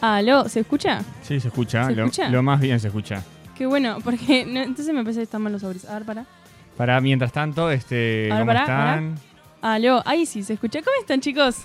[0.00, 1.02] Aló, ¿se escucha?
[1.22, 1.86] Sí, se escucha.
[1.86, 2.28] ¿Se lo, escucha?
[2.28, 3.22] lo más bien se escucha.
[3.56, 5.84] Qué bueno, porque no- entonces me parece que están mal los audios.
[5.86, 6.24] A ver, para.
[6.76, 9.14] Para mientras tanto, este, A ver, ¿cómo pará, están?
[9.60, 10.78] Aló, ahí sí, ¿se escucha?
[10.80, 11.56] ¿Cómo están, chicos?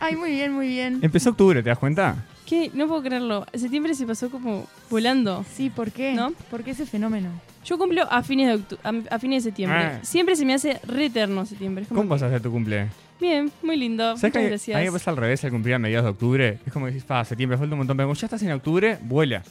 [0.00, 0.98] Ay, muy bien, muy bien.
[1.02, 2.24] Empezó octubre, ¿te das cuenta?
[2.46, 2.70] ¿Qué?
[2.74, 3.46] No puedo creerlo.
[3.54, 5.44] Septiembre se pasó como volando.
[5.54, 6.14] Sí, ¿por qué?
[6.14, 6.32] ¿No?
[6.50, 7.28] ¿Por qué ese fenómeno?
[7.64, 8.78] Yo cumplo a fines de, octu-
[9.10, 9.78] a, a fines de septiembre.
[9.78, 9.98] Ah.
[10.02, 11.82] Siempre se me hace re eterno septiembre.
[11.82, 12.88] Es como- ¿Cómo pasaste tu cumple?
[13.22, 14.16] Bien, muy lindo.
[14.16, 14.76] ¿Sabes que Muchas gracias.
[14.76, 16.58] a mí me pasa al revés al cumplir a mediados de octubre?
[16.66, 18.98] Es como que decís, pa, septiembre falta un montón, pero como ya estás en octubre,
[19.02, 19.42] vuela.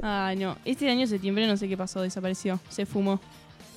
[0.00, 0.56] Ay, no.
[0.64, 2.60] Este año septiembre no sé qué pasó, desapareció.
[2.68, 3.20] Se fumó.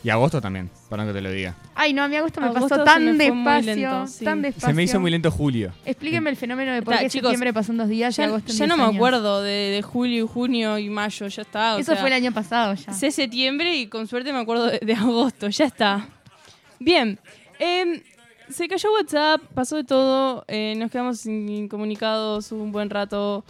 [0.04, 1.56] Y agosto también, perdón que te lo diga.
[1.74, 4.24] Ay, no, a mi agosto me Agosto pasó tan despacio, lento, sí.
[4.24, 4.68] tan despacio.
[4.70, 5.72] Se me hizo muy lento julio.
[5.84, 8.52] Explíquenme el fenómeno de por qué chicos, septiembre pasó en dos días y Ya, agosto
[8.52, 11.28] en ya no 10 me acuerdo de, de julio, junio y mayo.
[11.28, 11.76] Ya está.
[11.76, 12.94] o Eso sea, fue el año pasado ya.
[12.94, 15.50] Sé septiembre y con suerte me acuerdo de, de agosto.
[15.50, 16.08] Ya está.
[16.80, 17.18] Bien.
[17.58, 18.00] em,
[18.50, 20.46] se cayó WhatsApp, pasó de todo.
[20.48, 23.44] eh, nos quedamos incomunicados un buen rato.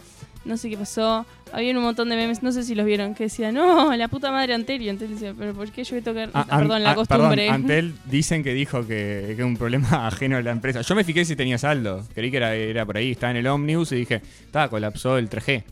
[0.44, 1.26] No sé qué pasó.
[1.52, 4.30] Había un montón de memes, no sé si los vieron, que decían, no, la puta
[4.30, 4.80] madre Antel.
[4.82, 6.30] Y Antel decía, pero ¿por qué yo voy a tocar?
[6.34, 7.46] Ah, Ah, perdón, la ah, costumbre.
[7.46, 10.82] Perdón, Antel dicen que dijo que, que un problema ajeno a la empresa.
[10.82, 12.04] Yo me fijé si tenía saldo.
[12.14, 13.10] Creí que era, era por ahí.
[13.10, 15.44] Estaba en el Omnibus y dije, está, colapsó el 3G.
[15.44, 15.64] Que en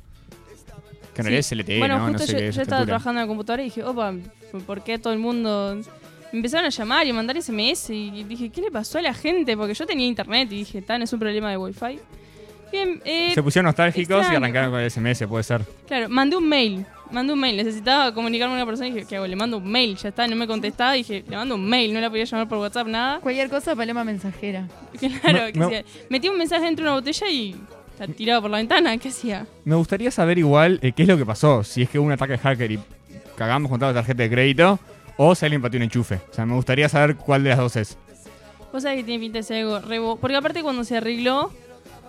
[1.14, 1.22] Sí.
[1.22, 2.04] realidad es LTE, bueno, ¿no?
[2.08, 4.12] justo no sé yo, qué yo es estaba trabajando en la computadora y dije, opa,
[4.66, 5.80] ¿por qué todo el mundo...?
[6.34, 9.14] Me empezaron a llamar y a mandar SMS y dije, ¿qué le pasó a la
[9.14, 9.56] gente?
[9.56, 11.98] Porque yo tenía internet y dije, tan, es un problema de Wi-Fi.
[12.72, 15.62] Bien, eh, Se pusieron nostálgicos y arrancaron con el SMS, puede ser.
[15.86, 16.84] claro, mandé un mail.
[17.12, 17.56] Mandé un mail.
[17.56, 19.28] Necesitaba comunicarme con una persona y dije, ¿qué hago?
[19.28, 19.96] Le mando un mail.
[19.96, 20.96] Ya está, no me contestaba.
[20.96, 21.94] Y dije, le mando un mail.
[21.94, 23.20] No la podía llamar por WhatsApp, nada.
[23.20, 24.66] Cualquier cosa, paloma mensajera.
[24.98, 25.84] Claro, Me- que me- hacía?
[26.10, 27.54] Metí un mensaje dentro de una botella y
[28.00, 28.98] la tiraba por la ventana.
[28.98, 29.46] ¿Qué hacía?
[29.64, 31.62] Me gustaría saber igual eh, qué es lo que pasó.
[31.62, 32.80] Si es que hubo un ataque de hacker y
[33.36, 34.80] cagamos con toda la tarjeta de crédito
[35.16, 36.20] o si alguien pateó un enchufe.
[36.30, 37.98] O sea, me gustaría saber cuál de las dos es.
[38.72, 40.16] Vos sabés que tiene pinta de ser algo rebo.
[40.16, 41.52] Porque aparte cuando se arregló,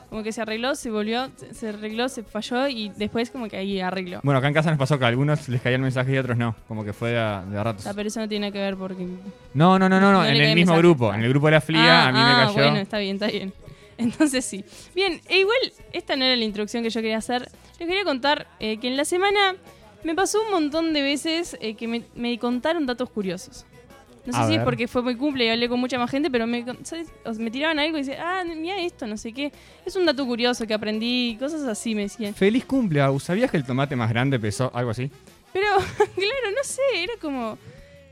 [0.09, 3.79] como que se arregló, se volvió, se- arregló, se falló y después como que ahí
[3.79, 4.19] arregló.
[4.23, 6.21] Bueno, acá en casa nos pasó que a algunos les caía el mensaje y a
[6.21, 6.55] otros no.
[6.67, 7.85] Como que fue de, a- de a ratos.
[7.85, 9.05] Ah, pero eso no tiene que ver porque...
[9.53, 10.25] No, no, no, no, no.
[10.25, 10.79] En el mismo mensaje.
[10.79, 11.13] grupo.
[11.13, 12.53] En el grupo de la flia ah, a mí ah, me cayó.
[12.69, 13.53] bueno, está bien, está bien.
[13.97, 14.65] Entonces sí.
[14.95, 15.57] Bien, e igual,
[15.93, 17.49] esta no era la introducción que yo quería hacer.
[17.79, 19.55] Les quería contar eh, que en la semana
[20.05, 23.65] me pasó un montón de veces eh, que me, me contaron datos curiosos.
[24.25, 24.65] No sé A si es ver.
[24.65, 27.09] porque fue muy cumple y hablé con mucha más gente, pero me, ¿sabes?
[27.37, 29.51] Me tiraban algo y decían, ah, mira esto, no sé qué.
[29.85, 32.33] Es un dato curioso que aprendí, cosas así me decían.
[32.33, 33.23] Feliz cumple, Agus.
[33.23, 35.11] ¿Sabías que el tomate más grande pesó algo así?
[35.53, 35.67] Pero,
[35.97, 37.57] claro, no sé, era como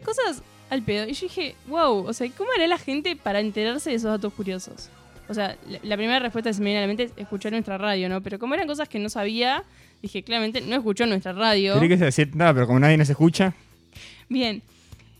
[0.06, 1.08] cosas al pedo.
[1.08, 4.34] Y yo dije, wow, o sea, ¿cómo hará la gente para enterarse de esos datos
[4.34, 4.90] curiosos?
[5.30, 7.54] O sea, la, la primera respuesta que se me viene a la mente es escuchar
[7.54, 8.22] nuestra radio, ¿no?
[8.22, 9.64] Pero como eran cosas que no sabía,
[10.04, 11.78] dije, claramente no escuchó nuestra radio.
[11.78, 13.56] Creí que se decía nada, pero como nadie nos escucha.
[14.30, 14.62] Bien.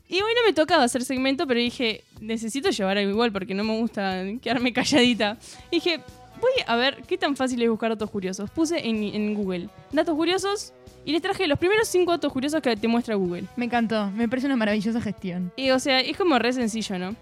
[0.10, 3.64] Y hoy no me tocaba hacer segmento, pero dije, necesito llevar algo igual porque no
[3.64, 5.38] me gusta quedarme calladita.
[5.72, 6.02] Dije,
[6.40, 8.52] voy a ver qué tan fácil es buscar datos curiosos.
[8.52, 10.74] Puse en, en Google datos curiosos
[11.06, 13.46] y les traje los primeros cinco datos curiosos que te muestra Google.
[13.56, 15.52] Me encantó, me parece una maravillosa gestión.
[15.56, 17.16] Y, o sea, es como re sencillo, ¿no?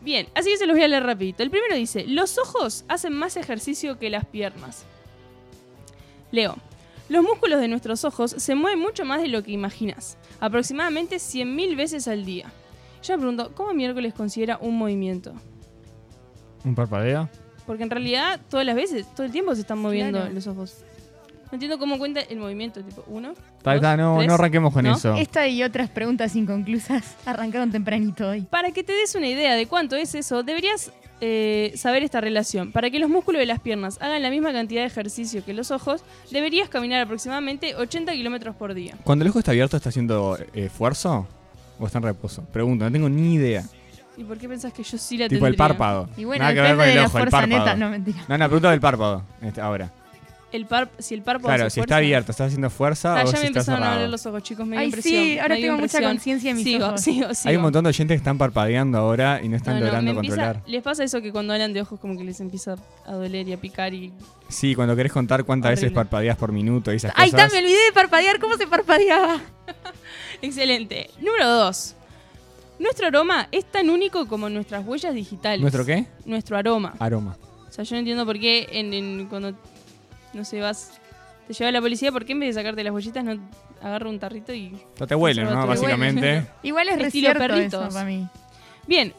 [0.00, 1.42] Bien, así que se los voy a leer rapidito.
[1.42, 4.84] El primero dice, los ojos hacen más ejercicio que las piernas.
[6.30, 6.56] Leo,
[7.08, 11.76] los músculos de nuestros ojos se mueven mucho más de lo que imaginas, aproximadamente 100.000
[11.76, 12.50] veces al día.
[13.02, 15.34] Yo me pregunto, ¿cómo miércoles considera un movimiento?
[16.64, 17.28] Un parpadeo.
[17.66, 20.34] Porque en realidad todas las veces, todo el tiempo se están moviendo Claro.
[20.34, 20.78] los ojos.
[21.50, 23.34] No entiendo cómo cuenta el movimiento, tipo, uno.
[23.62, 24.28] Dos, no, tres.
[24.28, 24.94] no arranquemos con ¿No?
[24.96, 25.14] eso.
[25.14, 28.42] Esta y otras preguntas inconclusas arrancaron tempranito hoy.
[28.42, 30.90] Para que te des una idea de cuánto es eso, deberías
[31.20, 32.72] eh, saber esta relación.
[32.72, 35.70] Para que los músculos de las piernas hagan la misma cantidad de ejercicio que los
[35.70, 38.94] ojos, deberías caminar aproximadamente 80 kilómetros por día.
[39.04, 41.26] Cuando el ojo está abierto, ¿está haciendo eh, esfuerzo?
[41.78, 42.44] ¿O está en reposo?
[42.52, 43.64] Pregunto, no tengo ni idea.
[44.16, 46.08] ¿Y por qué pensás que yo sí la Tipo el párpado.
[46.16, 47.64] Y bueno, Nada que ver con el ojo, el fuerza párpado.
[47.64, 47.76] neta.
[47.76, 48.24] No, mentira.
[48.28, 49.24] No, no, pregunta del párpado.
[49.42, 49.90] este, ahora.
[50.54, 53.30] El par si el párpado Claro, si está fuerza- abierto, ¿estás haciendo fuerza Ah, o
[53.30, 54.64] ya si me empezaron a doler los ojos, chicos.
[54.64, 55.24] Me dio Ay, impresión.
[55.24, 57.00] sí, ahora me dio tengo mucha conciencia en mis sigo, ojos.
[57.00, 57.50] Sigo, sigo.
[57.50, 60.10] Hay un montón de oyentes que están parpadeando ahora y no están No, no, logrando
[60.12, 60.62] empieza- controlar.
[60.70, 63.52] les pasa eso que cuando hablan de ojos como que les empieza a doler y
[63.52, 64.12] a picar y...
[64.48, 67.46] Sí, cuando querés contar cuántas veces parpadeas por minuto y esas Ay, cosas.
[67.46, 68.38] está, me olvidé de parpadear.
[68.38, 69.40] ¿Cómo se parpadeaba?
[70.42, 71.10] Excelente.
[71.20, 71.94] Número 2.
[72.78, 75.60] Nuestro aroma es tan único como nuestras huellas digitales.
[75.60, 76.06] ¿Nuestro qué?
[76.26, 76.94] Nuestro aroma.
[76.98, 77.36] Aroma.
[77.68, 79.52] O sea, yo no entiendo por qué en, en- cuando,
[80.34, 80.92] no sé, vas
[81.46, 83.38] Te lleva la policía, ¿por qué en vez de sacarte las huellitas no
[83.82, 84.72] agarra un tarrito y...
[84.98, 85.66] No te huelen, ¿no?
[85.66, 86.46] Básicamente.
[86.62, 87.86] Igual es Estilo perritos.
[87.86, 88.26] eso para mí.
[88.86, 89.12] Bien,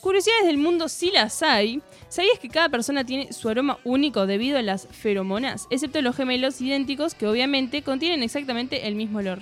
[0.00, 1.80] curiosidades del mundo sí las hay.
[2.08, 5.66] ¿Sabías que cada persona tiene su aroma único debido a las feromonas?
[5.70, 9.38] Excepto los gemelos idénticos que obviamente contienen exactamente el mismo olor.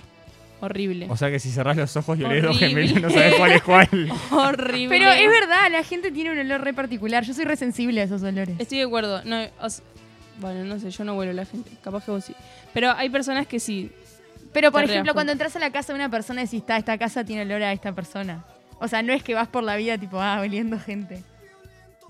[0.60, 1.06] Horrible.
[1.08, 3.62] O sea que si cerrás los ojos y olés dos gemelos, no sabes cuál es
[3.62, 3.88] cuál.
[4.30, 4.88] Horrible.
[4.88, 7.24] Pero es verdad, la gente tiene un olor re particular.
[7.24, 8.54] Yo soy re sensible a esos olores.
[8.58, 9.22] Estoy de acuerdo.
[9.24, 9.68] No, o
[10.40, 11.70] bueno, no sé, yo no huelo a la gente.
[11.82, 12.34] Capaz que vos sí.
[12.72, 13.90] Pero hay personas que sí.
[14.52, 16.98] Pero, por ejemplo, cuando entras a la casa de una persona y decís, "Ta, esta
[16.98, 18.44] casa tiene olor a esta persona.
[18.80, 21.22] O sea, no es que vas por la vida tipo, ah, oliendo gente.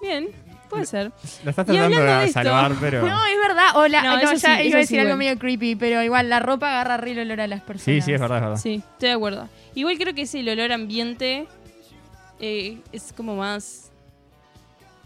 [0.01, 0.29] Bien,
[0.71, 1.13] puede ser.
[1.45, 3.03] La estás tratando de salvar, pero.
[3.07, 3.77] No, es verdad.
[3.77, 6.03] O la, No, no, eso ya sí, iba a sí, decir algo medio creepy, pero
[6.03, 7.83] igual la ropa agarra re el olor a las personas.
[7.83, 8.57] Sí, sí, es verdad, es verdad.
[8.57, 9.49] Sí, estoy de acuerdo.
[9.75, 11.47] Igual creo que ese el olor ambiente
[12.39, 13.91] eh, es como más.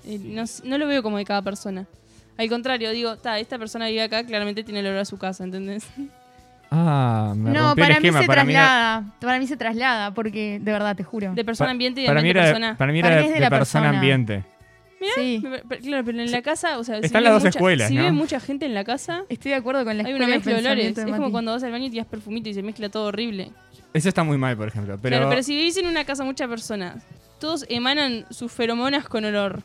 [0.05, 1.87] eh, no, no lo veo como de cada persona.
[2.37, 5.45] Al contrario, digo, ta, esta persona vive acá, claramente tiene el olor a su casa,
[5.45, 5.87] ¿entendés?
[6.71, 9.05] Ah, me No, para mí se para mí era- traslada.
[9.21, 11.33] Para mí se traslada, porque de verdad, te juro.
[11.35, 12.77] De persona Pa- ambiente y para mí ambiente era, persona.
[12.77, 13.99] para mí Para era mí de, es de la persona persona.
[13.99, 14.45] ambiente.
[15.15, 17.45] Sí, Me- pero- Claro, pero en la casa, o sea, si Están vive las dos
[17.45, 18.01] mucha- escuelas, Si ¿no?
[18.01, 20.37] vive mucha gente en la casa, estoy de acuerdo con la hay una escuela de
[20.39, 20.85] mezcla de olores.
[20.87, 21.33] pensamiento Es de como Mati.
[21.33, 23.51] cuando vas al baño y tiras perfumito y se mezcla todo horrible.
[23.93, 24.99] Eso está muy mal, por ejemplo.
[25.01, 27.05] Pero, Claro, pero si vivís en una casa muchas personas,
[27.39, 29.63] todos emanan sus feromonas con olor.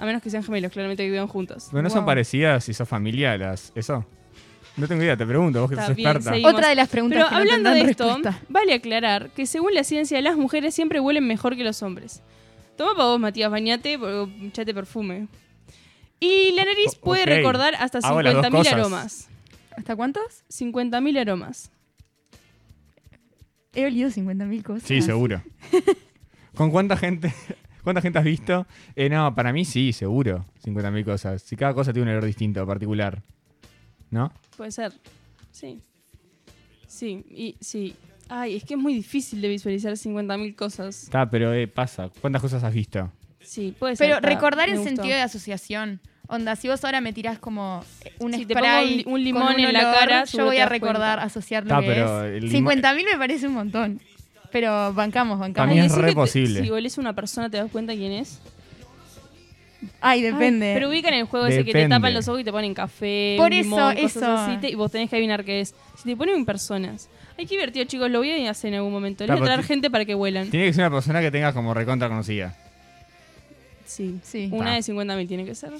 [0.00, 1.68] A menos que sean gemelos, claramente que vivan juntos.
[1.70, 4.06] ¿pero no son parecidas si sos familia las eso?
[4.78, 6.30] No tengo idea, te pregunto, vos que Está sos bien, experta.
[6.30, 6.54] seguimos.
[6.54, 8.40] Otra de las preguntas Pero que no hablando tendrán de esto, respuesta.
[8.48, 12.22] vale aclarar que según la ciencia, las mujeres siempre huelen mejor que los hombres.
[12.78, 15.28] Toma para vos, Matías, bañate, o echate perfume.
[16.18, 17.28] Y la nariz O- puede ok.
[17.28, 18.72] recordar hasta Hago las dos 50.000 cosas.
[18.72, 19.28] aromas.
[19.76, 20.44] ¿Hasta cuántos?
[20.48, 21.70] 50.000 aromas.
[23.74, 24.82] He olido 50.000 cosas.
[24.88, 25.42] Sí, seguro.
[26.54, 27.32] ¿Con cuánta gente
[27.82, 28.66] cuánta gente has visto?
[28.96, 30.44] Eh, no, para mí sí, seguro.
[30.64, 31.42] 50.000 cosas.
[31.42, 33.22] Si cada cosa tiene un olor distinto, particular.
[34.10, 34.32] ¿No?
[34.56, 34.92] Puede ser.
[35.50, 35.80] Sí.
[36.86, 37.94] Sí, y sí.
[38.28, 41.04] Ay, es que es muy difícil de visualizar 50.000 cosas.
[41.04, 42.10] Está, pero eh, pasa.
[42.20, 43.10] ¿Cuántas cosas has visto?
[43.40, 44.06] Sí, puede ser.
[44.06, 44.84] Pero está, recordar gustó.
[44.84, 46.00] sentido de asociación.
[46.28, 49.54] Onda, si vos ahora me tirás como eh, un Si te un un limón con
[49.54, 51.22] un en la cara, yo voy a recordar, cuenta.
[51.24, 52.42] asociar lo Ta, que pero es.
[52.42, 54.00] el limón- 50.000 me parece un montón.
[54.52, 55.68] Pero bancamos, bancamos.
[55.68, 56.62] También es re posible.
[56.62, 58.40] si olés una persona, ¿te das cuenta quién es?
[60.00, 60.68] Ay, depende.
[60.68, 61.96] Ay, pero ubican el juego ese que te Depende.
[61.96, 64.32] tapan los ojos y te ponen café, Por eso, limón, cosas eso.
[64.36, 65.74] así, te- y vos tenés que adivinar qué es.
[65.96, 67.08] Si te ponen personas.
[67.38, 68.10] Ay, qué divertido, chicos.
[68.10, 69.24] Lo voy a hacer en algún momento.
[69.26, 70.50] Les voy a traer ti- gente para que huelan.
[70.50, 72.54] Tiene que ser una persona que tengas como recontra conocida.
[73.86, 74.18] Sí.
[74.22, 74.48] Sí.
[74.52, 74.74] Una Ta.
[74.74, 75.72] de 50.000 tiene que ser.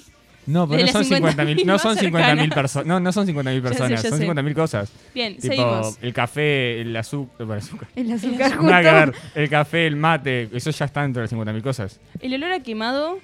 [0.47, 2.49] No, pero no son 50.000 50.000 no más son 50.000 cercanas.
[2.53, 2.87] personas.
[2.87, 4.27] No, no son 50.000 sé, personas, ya son sé.
[4.27, 4.91] 50.000 cosas.
[5.13, 5.97] Bien, Tipo, seguimos.
[6.01, 7.87] el café, el azúcar, bueno, azúcar.
[7.95, 9.13] El azúcar ver.
[9.35, 11.99] El café, el mate, eso ya está dentro de las 50.000 cosas.
[12.19, 13.19] El olor a quemado.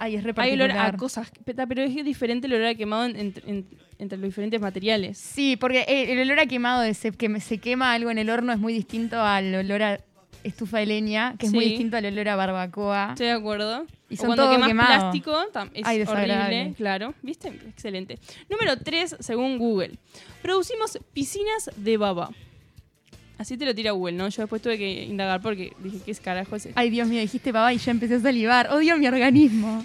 [0.00, 1.30] Ay, es Hay olor a cosas.
[1.44, 3.66] Pero es diferente el olor a quemado en- en- en-
[3.98, 5.18] entre los diferentes materiales.
[5.18, 8.30] Sí, porque el, el olor a quemado de se, que se quema algo en el
[8.30, 10.00] horno es muy distinto al olor a
[10.44, 11.70] estufa de leña, que es muy Sí.
[11.70, 13.08] distinto al olor a barbacoa.
[13.10, 13.86] Estoy de acuerdo.
[14.10, 14.88] Y O son cuando todo quemas quemado.
[15.00, 16.56] plástico, tam- es Ay, desagradable.
[16.60, 17.14] horrible, claro.
[17.22, 17.48] ¿Viste?
[17.48, 18.18] Excelente.
[18.48, 19.98] Número 3, según Google.
[20.42, 22.30] Producimos piscinas de baba.
[23.36, 24.28] Así te lo tira Google, ¿no?
[24.28, 26.72] Yo después tuve que indagar porque dije, ¿qué es carajo ese?
[26.74, 28.70] Ay, Dios mío, dijiste baba y ya empecé a salivar.
[28.72, 29.84] Odio mi organismo.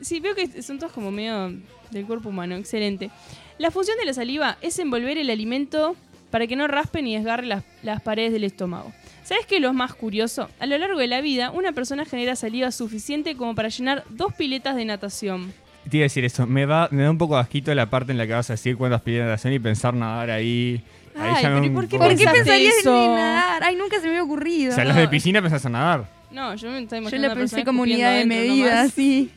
[0.00, 1.52] Sí, veo que son todos como medio
[1.90, 2.54] del cuerpo humano.
[2.56, 3.10] Excelente.
[3.58, 5.94] La función de la saliva es envolver el alimento
[6.30, 8.92] para que no raspe ni desgarre las, las paredes del estómago.
[9.30, 10.50] ¿Sabes qué es lo más curioso?
[10.58, 14.34] A lo largo de la vida, una persona genera saliva suficiente como para llenar dos
[14.34, 15.52] piletas de natación.
[15.88, 18.10] Te iba a decir eso, me, va, me da un poco de asquito la parte
[18.10, 20.82] en la que vas a decir cuántas piletas de natación y pensar nadar ahí.
[21.16, 23.04] Ahí Ay, ya me pero ¿y por qué ¿Por qué pensarías eso?
[23.04, 23.62] en nadar?
[23.62, 24.72] Ay, nunca se me había ocurrido.
[24.72, 26.10] O sea, los de piscina pensás en nadar.
[26.32, 28.92] No, yo me estaba Yo imaginando una persona pensé como unidad de medida, nomás.
[28.94, 29.30] sí.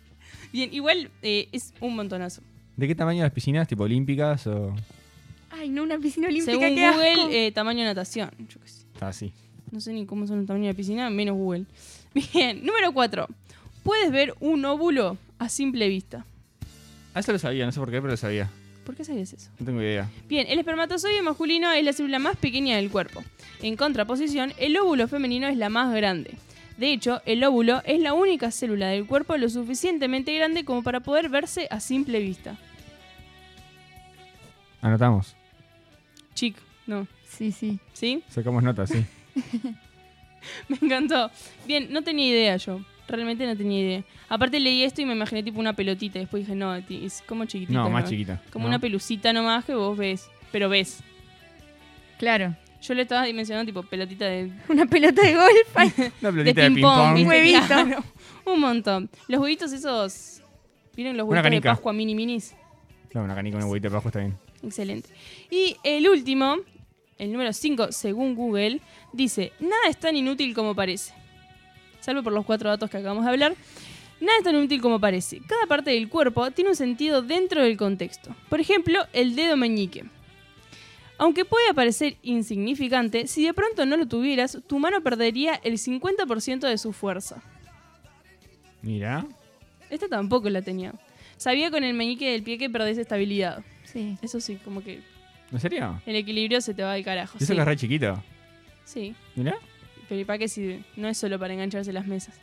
[0.52, 2.40] Bien, igual eh, es un montonazo.
[2.76, 3.66] ¿De qué tamaño las piscinas?
[3.66, 4.76] ¿Tipo olímpicas o...?
[5.50, 7.00] Ay, no, una piscina olímpica, Según qué asco.
[7.00, 8.30] Google, eh, tamaño de natación.
[8.48, 8.79] Yo qué sé.
[9.00, 9.32] Está así.
[9.70, 11.64] No sé ni cómo son el tamaño de la piscina, menos Google.
[12.34, 13.26] Bien, número 4.
[13.82, 16.26] Puedes ver un óvulo a simple vista.
[17.14, 18.50] Ah, eso lo sabía, no sé por qué, pero lo sabía.
[18.84, 19.50] ¿Por qué sabías eso?
[19.58, 20.10] No tengo idea.
[20.28, 23.24] Bien, el espermatozoide masculino es la célula más pequeña del cuerpo.
[23.62, 26.32] En contraposición, el óvulo femenino es la más grande.
[26.76, 31.00] De hecho, el óvulo es la única célula del cuerpo lo suficientemente grande como para
[31.00, 32.58] poder verse a simple vista.
[34.82, 35.36] Anotamos.
[36.34, 36.54] Chic,
[36.86, 37.06] no.
[37.30, 37.78] Sí, sí.
[37.92, 38.22] ¿Sí?
[38.28, 39.04] Sacamos notas, sí.
[40.68, 41.30] Me encantó.
[41.66, 42.80] Bien, no tenía idea yo.
[43.08, 44.04] Realmente no tenía idea.
[44.28, 46.18] Aparte leí esto y me imaginé tipo una pelotita.
[46.18, 47.78] Después dije, no, es como chiquitita.
[47.78, 48.40] No, más chiquita.
[48.52, 48.68] Como ¿no?
[48.68, 50.30] una pelucita nomás que vos ves.
[50.52, 51.02] Pero ves.
[52.18, 52.54] Claro.
[52.82, 55.76] Yo le estaba dimensionando tipo pelotita de, Una pelota de golf.
[56.22, 57.14] Una de pelotita de ping-pong.
[57.14, 57.28] ¿viste?
[57.28, 57.66] Huevito.
[57.66, 58.04] Claro.
[58.46, 59.10] Un montón.
[59.28, 60.42] Los huevitos esos...
[60.96, 61.60] ¿Vieron los huevitos de.
[61.62, 62.54] Pascua mini minis?
[63.08, 64.36] Claro, una canica con un huevito abajo está bien.
[64.62, 65.08] Excelente.
[65.50, 66.56] Y el último,
[67.20, 68.80] el número 5, según Google,
[69.12, 71.12] dice, nada es tan inútil como parece.
[72.00, 73.54] Salvo por los cuatro datos que acabamos de hablar.
[74.22, 75.40] Nada es tan inútil como parece.
[75.46, 78.34] Cada parte del cuerpo tiene un sentido dentro del contexto.
[78.48, 80.04] Por ejemplo, el dedo meñique.
[81.18, 86.60] Aunque puede parecer insignificante, si de pronto no lo tuvieras, tu mano perdería el 50%
[86.60, 87.42] de su fuerza.
[88.80, 89.26] Mira.
[89.90, 90.94] Esta tampoco la tenía.
[91.36, 93.62] Sabía con el meñique del pie que perdés estabilidad.
[93.84, 94.16] Sí.
[94.22, 95.02] Eso sí, como que
[95.52, 96.00] ¿En serio?
[96.06, 97.36] el equilibrio se te va al carajo.
[97.40, 97.54] ¿Y eso sí.
[97.56, 98.22] que es re chiquito?
[98.84, 99.56] Sí, Mira.
[100.08, 102.34] pero ¿y para qué si no es solo para engancharse las mesas?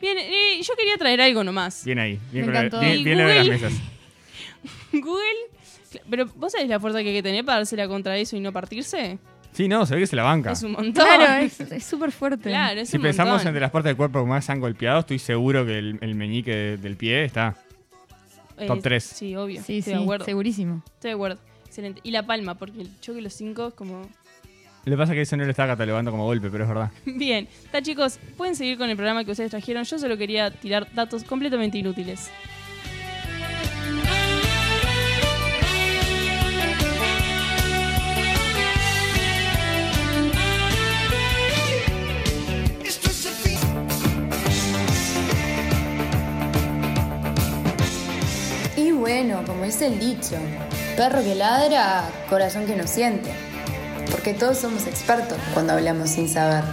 [0.00, 1.84] Bien, eh, yo quería traer algo nomás.
[1.84, 2.18] Bien ahí.
[2.32, 2.80] Bien, Me encantó.
[2.80, 3.72] bien, bien de las Google- mesas.
[4.92, 6.02] Google.
[6.08, 8.52] Pero ¿vos sabés la fuerza que hay que tener para dársela contra eso y no
[8.52, 9.18] partirse?
[9.52, 10.52] Sí, no, se ve que se la banca.
[10.52, 10.92] Es un montón.
[11.06, 12.48] Claro, es es súper fuerte.
[12.48, 13.48] Claro, es Si un pensamos montón.
[13.48, 16.50] entre las partes del cuerpo que más han golpeado, estoy seguro que el, el meñique
[16.54, 17.54] de- del pie está.
[18.56, 19.04] Eh, top tres.
[19.04, 19.62] Sí, obvio.
[19.62, 20.24] Sí, estoy sí, de acuerdo.
[20.24, 20.82] segurísimo.
[20.94, 21.40] Estoy de acuerdo.
[21.72, 22.02] Excelente.
[22.04, 24.02] Y la palma, porque el choque de los cinco es como.
[24.84, 26.90] Lo que pasa es que eso no lo está catalogando como golpe, pero es verdad.
[27.06, 27.48] Bien.
[27.64, 29.82] Está, chicos, pueden seguir con el programa que ustedes trajeron.
[29.84, 32.30] Yo solo quería tirar datos completamente inútiles.
[48.76, 50.36] Y bueno, como dice el dicho,
[50.96, 53.30] perro que ladra, corazón que no siente.
[54.10, 56.64] Porque todos somos expertos cuando hablamos sin saber.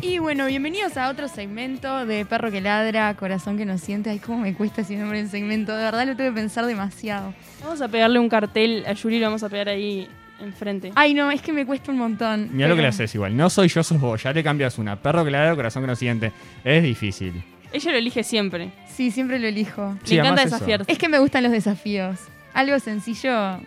[0.00, 4.08] Y bueno, bienvenidos a otro segmento de Perro que ladra, corazón que no siente.
[4.08, 5.76] Ay, cómo me cuesta ese nombre del segmento.
[5.76, 7.34] De verdad lo tengo que pensar demasiado.
[7.62, 10.08] Vamos a pegarle un cartel a Yuri, lo vamos a pegar ahí
[10.40, 10.92] enfrente.
[10.94, 12.50] Ay, no, es que me cuesta un montón.
[12.52, 13.36] Mira lo que le haces igual.
[13.36, 14.22] No soy yo, sos vos.
[14.22, 14.96] Ya le cambias una.
[14.96, 16.32] Perro que el corazón que no siente.
[16.64, 17.42] Es difícil.
[17.72, 18.70] Ella lo elige siempre.
[18.88, 19.96] Sí, siempre lo elijo.
[20.04, 20.54] Sí, Le encanta además eso.
[20.56, 20.92] desafiarte.
[20.92, 22.18] Es que me gustan los desafíos.
[22.54, 23.58] Algo sencillo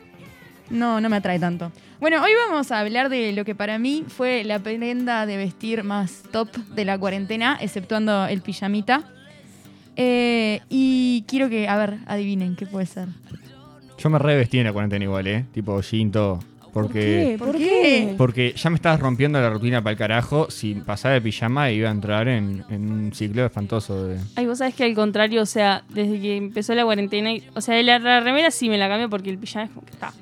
[0.70, 1.72] no, no me atrae tanto.
[2.00, 5.84] Bueno, hoy vamos a hablar de lo que para mí fue la prenda de vestir
[5.84, 9.04] más top de la cuarentena, exceptuando el pijamita.
[9.96, 13.10] Eh, y quiero que, a ver, adivinen qué puede ser.
[13.98, 15.46] Yo me revestí en la cuarentena igual, ¿eh?
[15.54, 16.40] Tipo jean, todo.
[16.74, 18.14] Porque, ¿Por qué?
[18.18, 20.50] porque ya me estabas rompiendo la rutina para el carajo.
[20.50, 24.18] Si pasaba de pijama iba a entrar en, en un ciclo espantoso de...
[24.36, 27.82] Ay, vos sabés que al contrario, o sea, desde que empezó la cuarentena, o sea,
[27.82, 30.14] la, la remera sí me la cambio porque el pijama es como que está.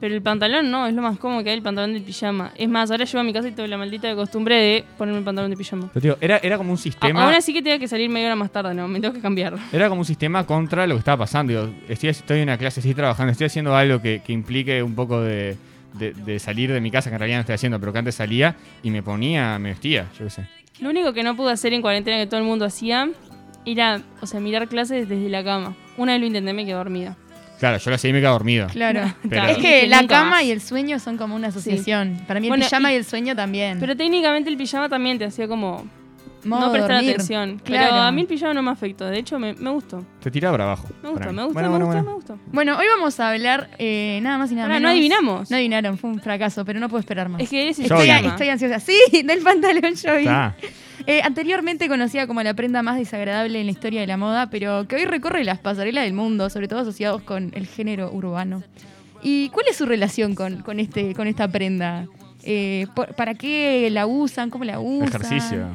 [0.00, 2.52] Pero el pantalón no, es lo más cómodo que hay el pantalón del pijama.
[2.56, 5.24] Es más, ahora llego a mi casa y tengo la maldita costumbre de ponerme el
[5.26, 5.90] pantalón de pijama.
[5.92, 7.22] Pero, tío, era, era como un A- sistema...
[7.26, 9.56] aún así que tenga que salir media hora más tarde, no, me tengo que cambiar.
[9.70, 11.52] Era como un sistema contra lo que estaba pasando.
[11.52, 14.94] Digo, estoy, estoy en una clase, estoy trabajando, estoy haciendo algo que, que implique un
[14.94, 15.58] poco de,
[15.94, 18.14] de- de salir de mi casa, que en realidad no estoy haciendo, pero que antes
[18.14, 20.46] salía y me ponía, me vestía, yo qué sé.
[20.80, 23.08] Lo único que no pude hacer en cuarentena que todo el mundo hacía
[23.66, 25.76] era, o sea, mirar clases desde la cama.
[25.96, 27.16] Una vez lo intenté, me quedé dormida.
[27.58, 28.68] Claro, yo lo hacía y me quedaba dormido.
[28.68, 29.14] Claro.
[29.28, 30.44] Pero- Es que la cama más.
[30.44, 32.22] y el sueño son como una asociación.
[32.26, 33.78] Para mí el Bueno, pijama y- y, el sueño también.
[33.78, 35.84] Pero técnicamente el pijama también te hacía como
[36.44, 37.10] Modo no prestar dormir.
[37.14, 37.60] atención.
[37.64, 37.86] Claro.
[37.90, 39.06] Pero a mí el pijama no me afectó.
[39.06, 40.04] De hecho, me, me gustó.
[40.22, 40.88] Te tiraba para abajo.
[41.02, 42.08] Me gustó, me gustó, Bueno, me bueno, gustó, bueno.
[42.10, 42.38] me gustó.
[42.52, 44.88] Bueno, hoy vamos a hablar eh, nada más y nada Pará, menos.
[44.88, 45.50] no adivinamos.
[45.50, 47.40] No adivinaron, fue un fracaso, pero no puedo esperar más.
[47.42, 47.78] Es que eres.
[47.78, 48.80] Estoy, estoy ansiosa.
[48.80, 50.26] Sí, del pantalón Joey.
[51.06, 54.86] Eh, anteriormente conocida como la prenda más desagradable en la historia de la moda, pero
[54.86, 58.62] que hoy recorre las pasarelas del mundo, sobre todo asociados con el género urbano.
[59.22, 62.06] ¿Y cuál es su relación con, con este, con esta prenda?
[62.42, 64.50] Eh, por- ¿Para qué la usan?
[64.50, 65.08] ¿Cómo la usan?
[65.08, 65.66] Ejercicio.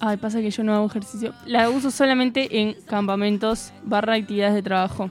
[0.00, 1.32] Ay, pasa que yo no hago ejercicio.
[1.46, 5.10] La uso solamente en campamentos barra actividades de trabajo.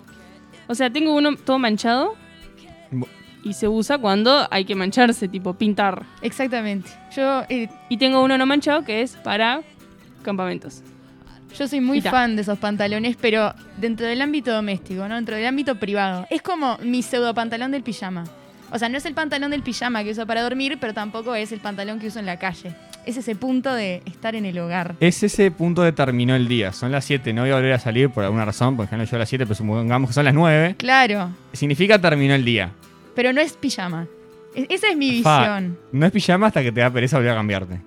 [0.68, 2.13] O sea, tengo uno todo manchado
[2.92, 3.08] Bu-
[3.44, 6.04] y se usa cuando hay que mancharse, tipo pintar.
[6.22, 6.89] Exactamente.
[7.15, 9.62] Yo, eh, Y tengo uno no manchado que es para
[10.24, 10.82] campamentos.
[11.58, 15.15] yo soy muy fan de esos pantalones, pero dentro del ámbito doméstico, ¿no?
[15.15, 16.27] Dentro del ámbito privado.
[16.30, 18.24] Es como mi pseudo pantalón del pijama.
[18.72, 21.51] O sea, no es el pantalón del pijama que uso para dormir, pero tampoco es
[21.51, 22.75] el pantalón que uso en la calle.
[23.06, 24.96] Es ese punto de estar en el hogar.
[25.00, 26.74] Es ese punto que terminó el día.
[26.74, 29.16] Son las 7, no voy a volver a salir por alguna razón, porque no yo
[29.16, 30.76] a las 7, pero supongamos que son las 9.
[30.78, 32.72] Claro, Significa terminó el día.
[33.16, 34.08] pero no es pijama.
[34.56, 35.78] E- esa es mi Fa, visión.
[35.92, 37.80] No es pijama hasta que te da pereza volver a cambiarte.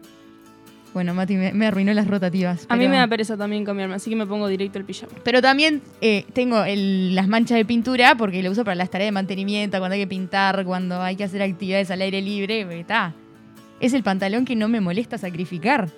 [0.94, 2.64] Bueno, Mati, me, me arruinó las rotativas.
[2.68, 5.12] A mí me da pereza también cambiarme, así que me pongo directo el pijama.
[5.22, 9.08] Pero también eh, tengo el- las manchas de pintura porque lo uso para las tareas
[9.08, 12.80] de mantenimiento, cuando hay que pintar, cuando hay que hacer actividades al aire libre.
[12.80, 13.12] Está.
[13.80, 15.88] Es el pantalón que no me molesta sacrificar.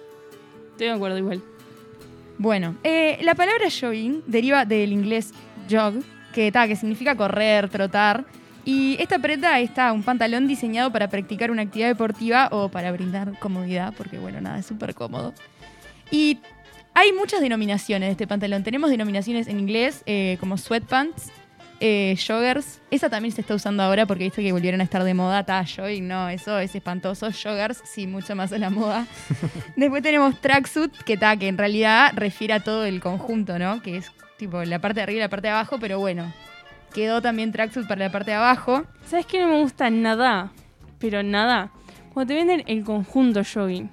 [0.72, 1.42] Estoy de acuerdo igual.
[2.38, 5.32] Bueno, eh, la palabra jogging deriva del inglés
[5.70, 5.94] jog,
[6.32, 8.25] que, ta, que significa correr, trotar.
[8.64, 13.38] Y esta prenda está un pantalón diseñado para practicar una actividad deportiva o para brindar
[13.38, 15.34] comodidad, porque bueno, nada, es súper cómodo.
[16.10, 16.38] Y
[16.94, 18.64] Hay muchas denominaciones de este pantalón.
[18.64, 21.30] Tenemos denominaciones en inglés eh, como sweatpants,
[21.80, 22.80] eh, joggers.
[22.90, 25.44] Esa también se está usando ahora porque viste que volvieron a estar de moda.
[25.44, 27.30] Ta, jogging, no, eso es espantoso.
[27.32, 29.06] Joggers, sí, mucho más a la moda.
[29.76, 33.80] Después tenemos tracksuit, que ta, que en realidad refiere a todo el conjunto, ¿no?
[33.82, 36.32] Que es tipo la parte de arriba y la parte de abajo, pero bueno.
[36.92, 38.84] Quedó también tracksuit para la parte de abajo.
[39.06, 40.52] ¿Sabes qué no me gusta nada?
[40.99, 41.70] Pero nada.
[42.12, 43.90] Cuando te venden el conjunto jogging.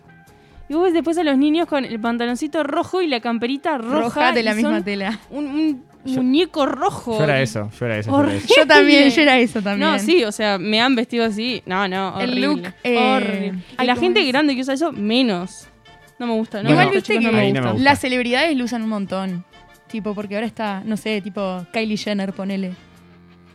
[0.70, 4.00] Y vos ves después a los niños con el pantaloncito rojo y la camperita roja.
[4.00, 5.20] Roja de y la misma tela.
[5.29, 7.18] Un, un Yo- muñeco rojo.
[7.18, 8.12] Yo era eso, yo era eso.
[8.12, 8.48] yo era eso.
[8.58, 9.92] Yo también, yo era eso también.
[9.92, 11.62] No, sí, o sea, me han vestido así.
[11.66, 12.48] No, no, El horrible.
[12.48, 13.54] look, eh, horrible.
[13.82, 14.28] Y la ¿cómo gente es?
[14.28, 15.68] grande que usa eso, menos.
[16.20, 16.64] No me gusta.
[16.64, 17.84] No Igual gusta, viste chicos, que no me no gusta.
[17.84, 19.46] las celebridades lo usan un montón.
[19.88, 22.74] Tipo, porque ahora está, no sé, tipo Kylie Jenner, ponele.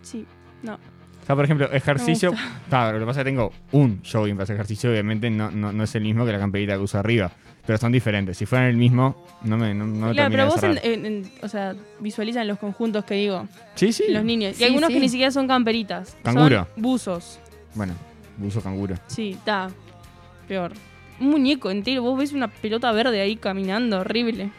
[0.02, 0.25] Sí,
[0.62, 0.75] no.
[0.75, 2.32] O sea, por ejemplo, ejercicio.
[2.68, 5.73] Claro, lo que pasa es que tengo un jogging para hacer ejercicio, obviamente no, no,
[5.73, 7.30] no es el mismo que la camperita que uso arriba.
[7.64, 8.37] Pero son diferentes.
[8.37, 10.81] Si fueran el mismo, no me, no, no me claro, termina pero de vos, cerrar.
[10.85, 13.47] en- en- en- o sea, visualizan los conjuntos que digo.
[13.76, 14.04] Sí, sí.
[14.09, 14.57] Los niños.
[14.57, 14.95] Sí, y algunos sí.
[14.95, 16.16] que ni siquiera son camperitas.
[16.25, 16.66] Canguro.
[16.75, 17.38] Son buzos.
[17.75, 17.95] Bueno,
[18.42, 18.97] uso canguro.
[19.07, 19.71] Sí, está.
[20.49, 20.73] Peor.
[21.21, 22.02] Un muñeco entero.
[22.02, 24.00] Vos ves una pelota verde ahí caminando.
[24.00, 24.50] Horrible.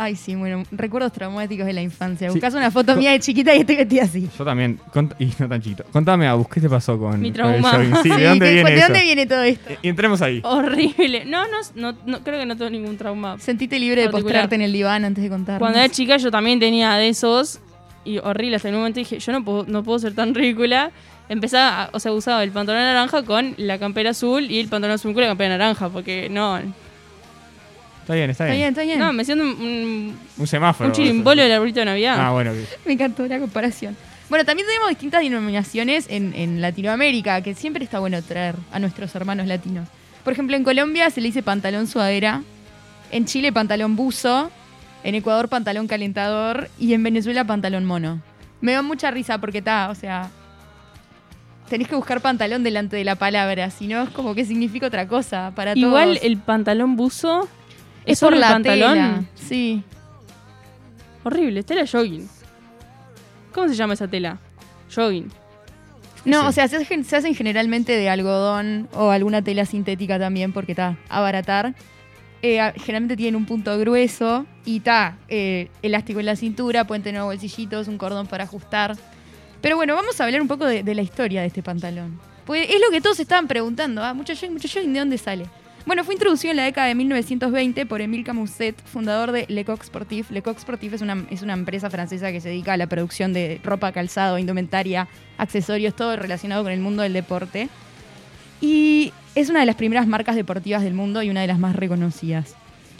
[0.00, 2.28] Ay, sí, bueno, recuerdos traumáticos de la infancia.
[2.28, 2.34] Sí.
[2.34, 4.28] Buscas una foto mía de chiquita y estoy vestida así.
[4.38, 4.78] Yo también.
[4.94, 5.84] cont- y no tan chiquito.
[5.92, 7.70] Contame, Abus, ¿qué te pasó con, Mi con el trauma.
[7.72, 7.96] jogging?
[7.96, 9.70] Sí, Sí, ¿de dónde ¿qué- viene ¿De dónde viene todo esto?
[9.82, 10.40] Y entremos ahí.
[10.44, 11.24] Horrible.
[11.24, 13.38] No, no, no, no, creo que no tengo ningún trauma.
[13.40, 15.58] Sentite libre de postrarte en el diván antes de contar.
[15.58, 17.58] Cuando era chica yo también tenía de esos.
[18.04, 18.56] Y horrible.
[18.56, 20.92] Hasta en un momento dije, yo no puedo, no puedo ser tan ridícula.
[21.28, 24.94] Empezaba, a- o sea, usaba el pantalón naranja con la campera azul y el pantalón
[24.94, 25.88] azul con la campera naranja.
[25.88, 26.58] Porque no.
[28.08, 28.56] Está bien, está Está bien.
[28.56, 28.98] bien, está bien.
[28.98, 30.88] No, me siento un, un, Un semáforo.
[30.88, 32.16] un chirimbolo del arbolito de Navidad.
[32.18, 32.52] Ah, bueno.
[32.86, 33.94] Me encantó la comparación.
[34.30, 39.14] Bueno, también tenemos distintas denominaciones en, en Latinoamérica, que siempre está bueno traer a nuestros
[39.14, 39.86] hermanos latinos.
[40.24, 42.42] Por ejemplo, en Colombia se le dice pantalón sudadera,
[43.10, 44.50] en Chile pantalón buzo,
[45.04, 48.20] en Ecuador pantalón calentador y en Venezuela pantalón mono.
[48.62, 50.30] Me da mucha risa porque está, o sea,
[51.68, 55.06] tenés que buscar pantalón delante de la palabra, si no es como que significa otra
[55.06, 56.24] cosa para Igual todos.
[56.24, 57.48] el pantalón buzo
[58.08, 58.92] es, es por la pantalón.
[58.94, 59.22] tela.
[59.34, 59.82] Sí.
[61.24, 62.28] Horrible, es tela jogging.
[63.52, 64.38] ¿Cómo se llama esa tela?
[64.94, 65.30] Jogging.
[66.24, 66.46] No, Sí.
[66.48, 70.72] o sea, se hacen, se hacen generalmente de algodón o alguna tela sintética también, porque
[70.72, 71.74] está abaratar.
[72.42, 77.88] Eh, generalmente tienen un punto grueso y está elástico en la cintura, pueden tener bolsillitos,
[77.88, 78.96] un cordón para ajustar.
[79.60, 82.20] Pero bueno, vamos a hablar un poco de, de la historia de este pantalón.
[82.46, 84.04] Pues es lo que todos estaban preguntando.
[84.04, 85.46] Ah, mucho jogging, mucho jogging, ¿de dónde sale?
[85.88, 90.30] Bueno, fue introducido en la década de 1920 por Emile Camusset, fundador de Lecoq Sportif.
[90.30, 93.58] Lecoq Sportif es una, es una empresa francesa que se dedica a la producción de
[93.64, 97.70] ropa, calzado, indumentaria, accesorios, todo relacionado con el mundo del deporte.
[98.60, 101.74] Y es una de las primeras marcas deportivas del mundo y una de las más
[101.74, 102.54] reconocidas.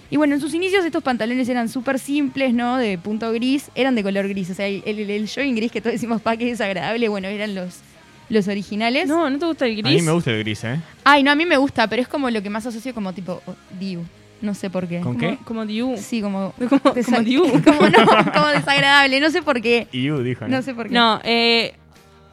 [0.08, 2.78] Y bueno, en sus inicios estos pantalones eran súper simples, ¿no?
[2.78, 4.48] De punto gris, eran de color gris.
[4.48, 7.54] O sea, el, el, el gris que todos decimos, pa, que es desagradable, bueno, eran
[7.54, 7.82] los,
[8.28, 9.08] los originales.
[9.08, 10.00] No, ¿no te gusta el A gris?
[10.00, 10.80] mí me gusta el gris, ¿eh?
[11.04, 13.42] Ay, no, a mí me gusta, pero es como lo que más asocio como tipo
[13.46, 14.04] oh, Diu.
[14.40, 15.00] No sé por qué.
[15.00, 15.38] ¿Con Como, qué?
[15.44, 15.96] como Diu.
[15.98, 16.52] Sí, como.
[16.58, 17.42] Como, desa- como Diu.
[17.64, 19.88] como no, como desagradable, no sé por qué.
[19.92, 20.56] Iu dijo, ¿no?
[20.58, 20.94] No sé por qué.
[20.94, 21.74] No, eh,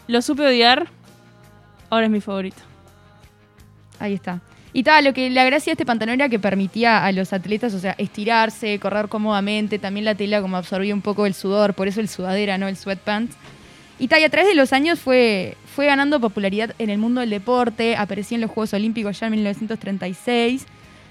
[0.07, 0.87] lo supe odiar.
[1.89, 2.61] Ahora es mi favorito.
[3.99, 4.41] Ahí está.
[4.73, 7.73] Y tal, lo que la gracia de este pantalón era que permitía a los atletas,
[7.73, 11.87] o sea, estirarse, correr cómodamente, también la tela como absorbía un poco el sudor, por
[11.87, 12.67] eso el sudadera, ¿no?
[12.67, 13.35] El sweatpants.
[13.97, 17.29] Y tal, a través de los años fue, fue ganando popularidad en el mundo del
[17.29, 20.65] deporte, aparecía en los Juegos Olímpicos ya en 1936,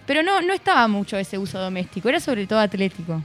[0.06, 3.22] pero no, no estaba mucho ese uso doméstico, era sobre todo atlético.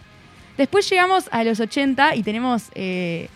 [0.57, 3.27] Después llegamos a los 80 y tenemos eh,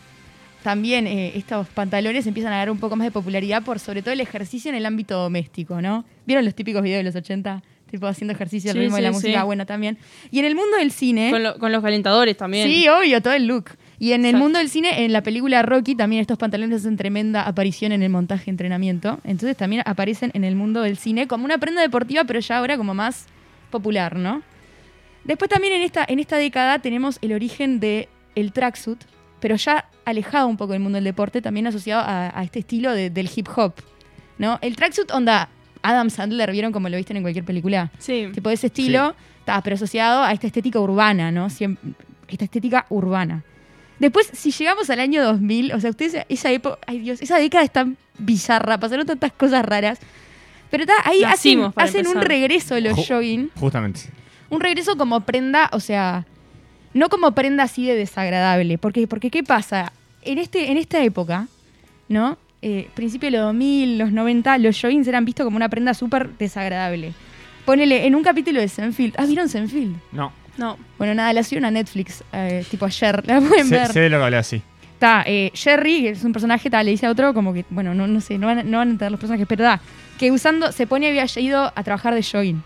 [0.64, 4.14] también eh, estos pantalones empiezan a ganar un poco más de popularidad por sobre todo
[4.14, 6.06] el ejercicio en el ámbito doméstico, ¿no?
[6.26, 7.62] ¿Vieron los típicos videos de los 80?
[7.92, 9.46] Tipo haciendo ejercicio al Sí, ritmo de la música, sí.
[9.46, 9.98] bueno, también.
[10.32, 11.30] Y en el mundo del cine...
[11.32, 12.68] Con, lo- con los calentadores también.
[12.68, 13.72] Sí, obvio, todo el look.
[14.00, 14.44] Y en el Exacto.
[14.44, 18.10] mundo del cine, en la película Rocky, también estos pantalones hacen tremenda aparición en el
[18.10, 19.20] montaje y entrenamiento.
[19.24, 22.76] Entonces también aparecen en el mundo del cine como una prenda deportiva, pero ya ahora
[22.78, 23.28] como más
[23.70, 24.42] popular, ¿no?
[25.24, 29.00] Después también en esta, en esta década tenemos el origen del el tracksuit,
[29.40, 32.92] pero ya alejado un poco del mundo del deporte, también asociado a, a este estilo
[32.92, 33.74] de- del hip hop,
[34.38, 34.58] ¿no?
[34.62, 35.50] El tracksuit onda
[35.82, 37.92] Adam Sandler, ¿vieron como lo visten en cualquier película?
[38.00, 38.28] Sí.
[38.34, 41.48] tipo de ese estilo, ta, pero asociado a esta estética urbana, ¿no?
[41.48, 43.44] Esta estética urbana.
[44.04, 47.64] Después, si llegamos al año 2000, o sea, ustedes, esa época, ay Dios, esa década
[47.64, 49.98] es tan bizarra, pasaron tantas cosas raras.
[50.70, 54.02] Pero ahí hacen, Nacimos para hacen un regreso los Ju- jogging, Justamente.
[54.50, 56.26] un regreso como prenda, o sea,
[56.94, 58.78] no como prenda así de desagradable.
[58.78, 59.94] Porque, porque ¿qué pasa?
[60.24, 61.48] En, este, en esta época,
[62.10, 62.38] ¿no?
[62.62, 66.30] Eh, principio de los 2000, los 90, los joggings eran vistos como una prenda súper
[66.38, 67.14] desagradable.
[67.66, 69.14] Ponele, en un capítulo de Senfield.
[69.18, 69.96] ¿Ah, vieron Senfield?
[70.12, 70.34] No.
[70.58, 70.78] No.
[70.98, 73.92] Bueno, nada, la subieron a Netflix, eh, tipo ayer, la pueden Sé, ver.
[73.92, 74.62] sé de lo que hablas, sí.
[74.94, 77.94] Está eh, Jerry, que es un personaje, tal, le dice a otro como que, bueno,
[77.94, 79.82] no, no sé, no van, no van a entender los personajes, pero da,
[80.18, 82.64] que usando, se pone había ido a trabajar de jogging.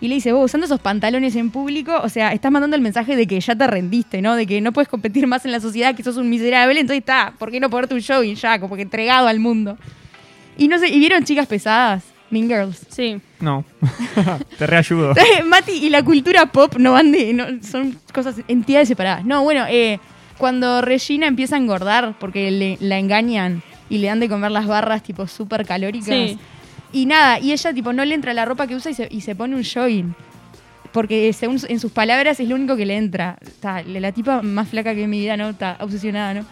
[0.00, 3.14] Y le dice, vos usando esos pantalones en público, o sea, estás mandando el mensaje
[3.14, 4.34] de que ya te rendiste, ¿no?
[4.34, 7.32] De que no puedes competir más en la sociedad, que sos un miserable, entonces está,
[7.38, 8.58] ¿por qué no ponerte un jogging ya?
[8.58, 9.78] Como que entregado al mundo.
[10.58, 12.02] Y no sé, ¿y vieron chicas pesadas?
[12.32, 12.84] Mean Girls.
[12.88, 13.20] Sí.
[13.38, 13.64] No.
[14.58, 15.14] Te reayudo.
[15.46, 17.32] Mati y la cultura pop no van de.
[17.32, 19.24] no- son cosas, entidades separadas.
[19.24, 20.00] No, bueno, eh,
[20.38, 24.66] cuando Regina empieza a engordar porque le- la engañan y le dan de comer las
[24.66, 26.08] barras tipo súper calóricas.
[26.08, 26.38] Sí.
[26.94, 29.20] Y nada, y ella tipo no le entra la ropa que usa y se, y
[29.20, 30.14] se pone un jogging.
[30.92, 33.36] Porque según su- en sus palabras es lo único que le entra.
[33.40, 35.50] Está, la la tipa más flaca que en mi vida, ¿no?
[35.50, 36.44] Está obsesionada, ¿no?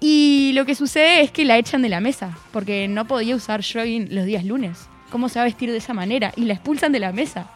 [0.00, 3.62] Y lo que sucede es que la echan de la mesa, porque no podía usar
[3.62, 4.88] jogging los días lunes.
[5.12, 6.32] ¿Cómo se va a vestir de esa manera?
[6.36, 7.50] Y la expulsan de la mesa.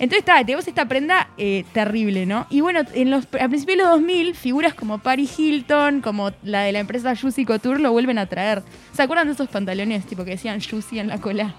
[0.00, 2.46] Entonces está, tenemos esta prenda eh, terrible, ¿no?
[2.50, 6.62] Y bueno, en los, a principios de los 2000, figuras como Paris Hilton, como la
[6.62, 8.64] de la empresa Juicy Couture, lo vuelven a traer.
[8.92, 11.54] ¿Se acuerdan de esos pantalones tipo que decían Juicy en la cola?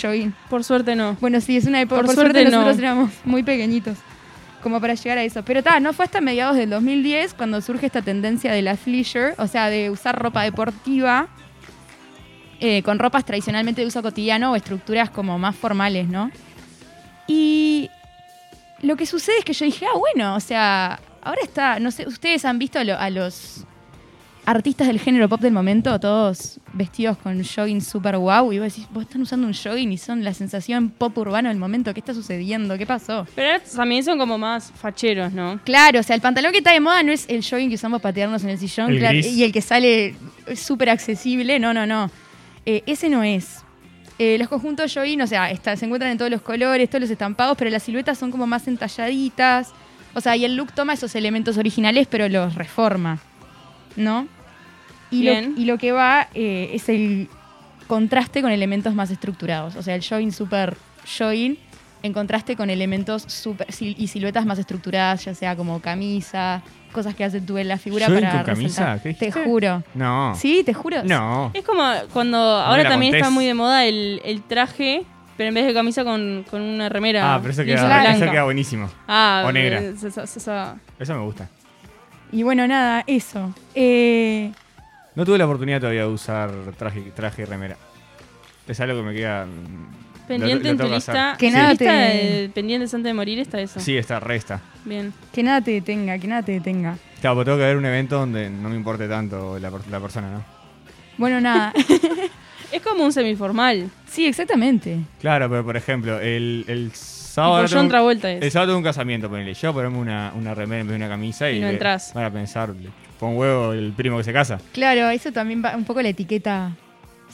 [0.00, 0.34] Jogging.
[0.48, 1.18] Por suerte no.
[1.20, 2.00] Bueno, sí, es una época.
[2.00, 2.62] Por Por, suerte suerte, no.
[2.62, 3.98] nosotros éramos muy pequeñitos
[4.62, 5.44] como para llegar a eso.
[5.44, 9.34] Pero ta, no fue hasta mediados del 2010 cuando surge esta tendencia de la leisure,
[9.38, 11.28] o sea, de usar ropa deportiva
[12.60, 16.30] eh, con ropas tradicionalmente de uso cotidiano o estructuras como más formales, ¿no?
[17.26, 17.90] Y
[18.82, 22.06] lo que sucede es que yo dije, ah, bueno, o sea, ahora está, no sé,
[22.06, 23.64] ustedes han visto a, lo- a los
[24.44, 28.86] artistas del género pop del momento, todos vestidos con jogging super wow, y vos decís,
[28.92, 32.14] vos están usando un jogging y son la sensación pop urbano del momento, ¿qué está
[32.14, 32.78] sucediendo?
[32.78, 33.26] ¿Qué pasó?
[33.34, 35.58] Pero ahora también son como más facheros, ¿no?
[35.64, 38.00] Claro, o sea, el pantalón que está de moda no es el jogging que usamos
[38.00, 39.26] para tirarnos en el sillón El claro, gris.
[39.26, 40.14] y el que sale
[40.54, 42.08] súper accesible, no, no, no.
[42.66, 43.62] Eh, ese no es.
[44.18, 47.10] Eh, los conjuntos jogging, o sea, está- se encuentran en todos los colores, todos los
[47.10, 49.72] estampados, pero las siluetas son como más entalladitas.
[50.14, 53.18] O sea, y el look toma esos elementos originales, pero los reforma,
[53.96, 54.26] ¿no?
[55.10, 55.54] Y, lo, Bien.
[55.56, 57.28] y lo que va eh, es el
[57.86, 59.76] contraste con elementos más estructurados.
[59.76, 60.76] O sea, el jogging super
[61.18, 61.58] jogging
[62.02, 67.24] en contraste con elementos super y siluetas más estructuradas, ya sea como camisa, cosas que
[67.24, 69.00] acentúen la figura ¿Jogging para con camisa?
[69.02, 69.82] ¿Qué Te juro.
[69.94, 70.34] No.
[70.34, 71.02] Sí, te juro.
[71.04, 71.50] No.
[71.54, 75.04] Es como cuando ahora también está muy de moda el, el traje,
[75.36, 77.34] pero en vez de camisa con, con una remera.
[77.34, 78.90] Ah, pero eso queda, eso queda buenísimo.
[79.06, 79.80] Ah, o negra.
[79.80, 81.48] Eso me gusta.
[82.32, 83.54] Y bueno, nada, eso.
[83.74, 84.50] Eh,
[85.14, 87.76] No tuve la oportunidad todavía de usar traje, traje y remera.
[88.66, 89.46] Es algo que me queda.
[90.26, 91.36] Pendiente en tu lista.
[91.38, 93.78] Que ¿En nada te- de pendientes antes de morir está eso.
[93.80, 94.60] Sí, está, resta.
[94.84, 95.12] Bien.
[95.32, 96.96] que nada te detenga, que nada te detenga.
[97.20, 100.00] Claro, pero tengo que ver un evento donde no me importe tanto la, per- la
[100.00, 100.44] persona, ¿no?
[101.18, 101.72] Bueno, nada.
[102.72, 103.88] Es como un semiformal.
[104.08, 104.98] sí, exactamente.
[105.20, 107.62] Claro, pero por ejemplo, el, el sábado.
[107.68, 108.42] John tengo- Travolta es.
[108.42, 109.54] el sábado tengo un casamiento, ponele.
[109.54, 112.12] Yo ponerme una, una remera en vez de una camisa y, Y no entrás.
[112.12, 112.74] van a pensar,
[113.20, 114.58] pon huevo el primo que se casa.
[114.72, 116.72] Claro, eso también va un poco la etiqueta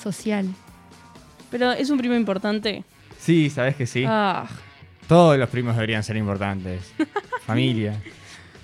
[0.01, 0.47] social.
[1.53, 2.83] Pero es un primo importante.
[3.21, 4.05] Sí, sabes que sí.
[4.07, 4.49] Ah,
[5.07, 6.93] Todos los primos deberían ser importantes.
[7.47, 7.95] Familia.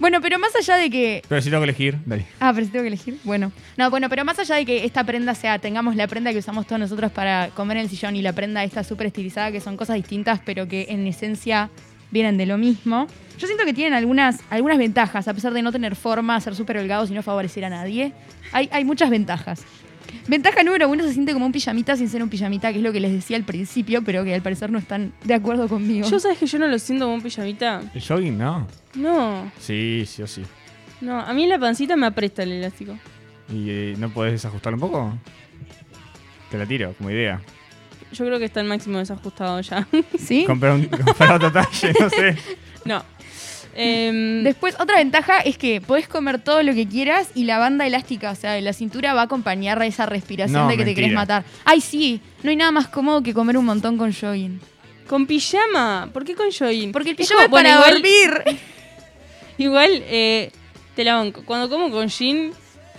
[0.00, 2.24] Bueno, pero más allá de que Pero si tengo que elegir, dale.
[2.40, 3.18] Ah, pero si tengo que elegir.
[3.24, 3.52] Bueno.
[3.76, 6.66] No, bueno, pero más allá de que esta prenda sea, tengamos la prenda que usamos
[6.66, 9.76] todos nosotros para comer en el sillón y la prenda esta súper estilizada, que son
[9.76, 11.68] cosas distintas, pero que en esencia
[12.10, 13.06] vienen de lo mismo.
[13.38, 16.78] Yo siento que tienen algunas, algunas ventajas, a pesar de no tener forma, ser súper
[16.78, 18.12] holgados y no favorecer a nadie.
[18.52, 19.64] Hay, hay muchas ventajas.
[20.26, 22.92] Ventaja número uno se siente como un pijamita sin ser un pijamita, que es lo
[22.92, 26.08] que les decía al principio, pero que al parecer no están de acuerdo conmigo.
[26.08, 27.82] yo sabes que yo no lo siento como un pijamita.
[27.94, 28.36] ¿El jogging?
[28.38, 28.66] No.
[28.94, 30.42] No, Sí, sí o sí.
[31.00, 31.18] no.
[31.20, 32.98] A mí la pancita me apresta el elástico.
[33.52, 35.18] ¿Y eh, no podés desajustarlo un poco?
[36.50, 37.40] Te la tiro, como idea.
[38.12, 39.86] Yo creo que está el máximo desajustado ya.
[40.18, 40.44] ¿Sí?
[40.46, 42.36] Comprar, un, comprar otro talle, no sé.
[42.84, 43.02] no.
[43.80, 47.86] Em, Después, otra ventaja es que podés comer todo lo que quieras y la banda
[47.86, 50.94] elástica, o sea, la cintura va a acompañar a esa respiración No, de que te
[50.94, 51.44] querés matar.
[51.64, 54.60] Ay, sí, no hay nada más cómodo que comer un montón con jogging.
[55.08, 56.10] con pijama.
[56.12, 56.92] ¿Por qué con jogging?
[56.92, 58.02] Porque el pijama es para bueno, igual-
[58.42, 58.58] dormir.
[59.58, 60.50] Igual, eh,
[60.94, 61.42] te la banco.
[61.44, 62.52] Cuando como con jean,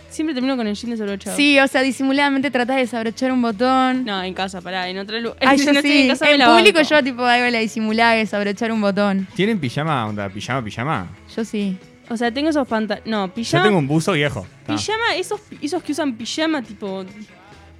[0.09, 1.35] siempre termino con el jean desabrochado.
[1.35, 4.05] Sí, o sea, disimuladamente tratás de desabrochar un botón.
[4.05, 5.37] No, en casa, pará, en otro lugar.
[5.41, 6.01] Ay, yo no estoy sí.
[6.03, 6.89] en casa me en público banco.
[6.89, 9.27] yo tipo hago la disimulada de desabrochar un botón.
[9.35, 11.07] ¿Tienen pijama, onda, pijama, pijama?
[11.35, 11.77] Yo sí.
[12.09, 13.07] O sea, tengo esos pantalones.
[13.07, 13.63] No, Yo pijama.
[13.63, 14.47] tengo un buzo viejo.
[14.67, 17.05] Ah, Pijama, esos, esos que usan pijama, tipo.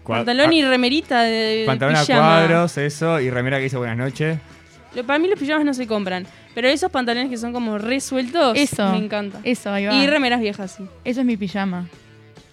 [0.05, 3.97] pantalón ah, y remerita de, de Pantalón a cuadros, eso, y remera que dice buenas
[3.97, 4.37] noches.
[4.95, 6.25] Lo- para mí los pijamas no se compran.
[6.55, 8.91] Pero esos pantalones que son como resueltos, Eso.
[8.91, 9.39] me encanta.
[9.43, 9.93] Eso, ahí va.
[9.95, 10.83] Y remeras viejas, sí.
[11.05, 11.87] Eso es mi pijama.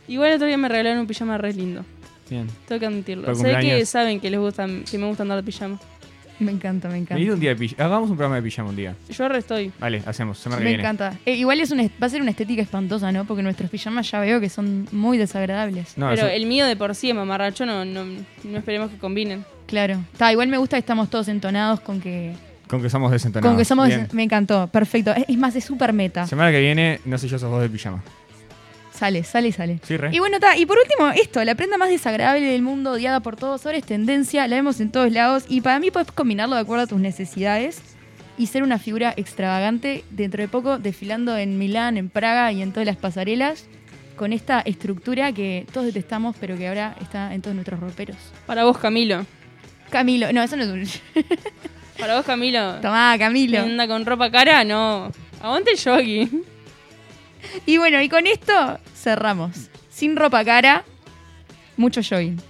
[0.09, 1.85] Igual otro día me regalaron un pijama re lindo.
[2.31, 2.47] Bien.
[2.67, 3.35] Tengo que admitirlo.
[3.35, 5.79] Sé que saben que les gustan, que me gusta andar de pijama.
[6.39, 7.33] Me encanta, me Venid encanta.
[7.35, 7.85] un día de pijama.
[7.87, 8.95] Hagamos un programa de pijama un día.
[9.09, 9.73] Yo ahora estoy.
[9.79, 10.39] Vale, hacemos.
[10.39, 10.83] Semana que Me viene.
[10.83, 11.15] encanta.
[11.25, 13.25] Eh, igual es una, va a ser una estética espantosa, ¿no?
[13.25, 15.97] Porque nuestros pijamas ya veo que son muy desagradables.
[15.97, 18.99] No, pero eso- el mío de por sí es mamarracho, no, no, no esperemos que
[18.99, 19.45] combinen.
[19.67, 19.99] Claro.
[20.13, 22.35] Está, igual me gusta que estamos todos entonados con que.
[22.69, 23.51] con que somos desentonados.
[23.51, 23.89] Con que somos.
[23.89, 24.07] Bien.
[24.13, 24.67] Me encantó.
[24.67, 25.13] Perfecto.
[25.15, 26.27] Es, es más, es súper meta.
[26.27, 28.03] Semana que viene, no sé yo, sos vos de pijama.
[28.97, 29.79] Sale, sale y sale.
[29.83, 30.11] Sí, re.
[30.13, 30.57] Y bueno, está.
[30.57, 33.85] Y por último, esto, la prenda más desagradable del mundo, odiada por todos, ahora es
[33.85, 35.45] tendencia, la vemos en todos lados.
[35.49, 37.83] Y para mí puedes combinarlo de acuerdo a tus necesidades
[38.39, 42.73] y ser una figura extravagante dentro de poco, desfilando en Milán, en Praga y en
[42.73, 43.67] todas las pasarelas,
[44.17, 48.17] con esta estructura que todos detestamos, pero que ahora está en todos nuestros roperos.
[48.47, 49.27] Para vos, Camilo.
[49.91, 51.25] Camilo, no, eso no es un.
[51.99, 52.77] Para vos, Camilo.
[52.81, 53.61] Tomá, Camilo.
[53.61, 55.13] Anda con ropa cara, no.
[55.41, 56.56] Aguante el jogging.
[57.65, 59.71] Y bueno, y con esto cerramos.
[59.91, 60.85] Sin ropa cara,
[61.77, 62.41] mucho jogging.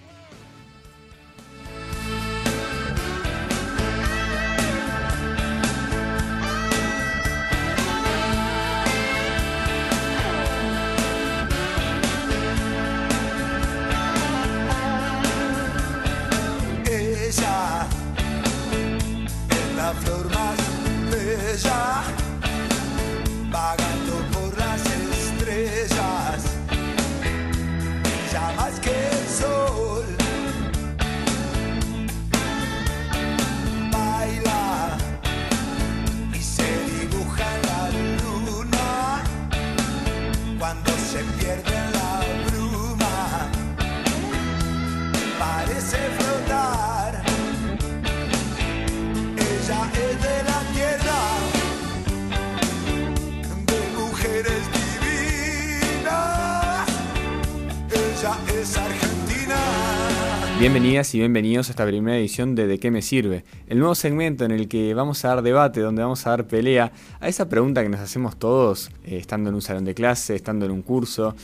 [60.58, 63.44] Bienvenidas y bienvenidos a esta primera edición de ¿De qué me sirve?
[63.68, 66.92] El nuevo segmento en el que vamos a dar debate, donde vamos a dar pelea
[67.20, 70.64] a esa pregunta que nos hacemos todos, eh, estando en un salón de clase, estando
[70.64, 71.36] en un curso.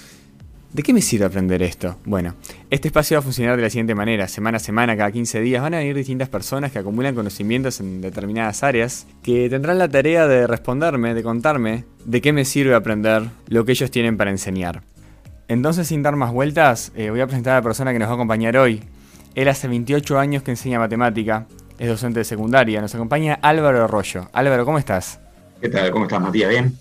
[0.73, 1.97] ¿De qué me sirve aprender esto?
[2.07, 2.37] Bueno,
[2.71, 4.27] este espacio va a funcionar de la siguiente manera.
[4.29, 8.01] Semana a semana, cada 15 días, van a venir distintas personas que acumulan conocimientos en
[8.01, 13.25] determinadas áreas, que tendrán la tarea de responderme, de contarme de qué me sirve aprender
[13.49, 14.83] lo que ellos tienen para enseñar.
[15.49, 18.13] Entonces, sin dar más vueltas, eh, voy a presentar a la persona que nos va
[18.13, 18.83] a acompañar hoy.
[19.35, 21.47] Él hace 28 años que enseña matemática,
[21.79, 22.81] es docente de secundaria.
[22.81, 24.29] Nos acompaña Álvaro Arroyo.
[24.33, 25.21] Álvaro, ¿cómo estás?
[25.61, 25.91] ¿Qué tal?
[25.91, 26.51] ¿Cómo estás, Matías?
[26.51, 26.77] ¿Bien?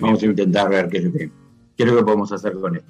[0.00, 1.30] Vamos a intentar ver qué es lo que,
[1.76, 2.88] qué es lo que podemos hacer con esto.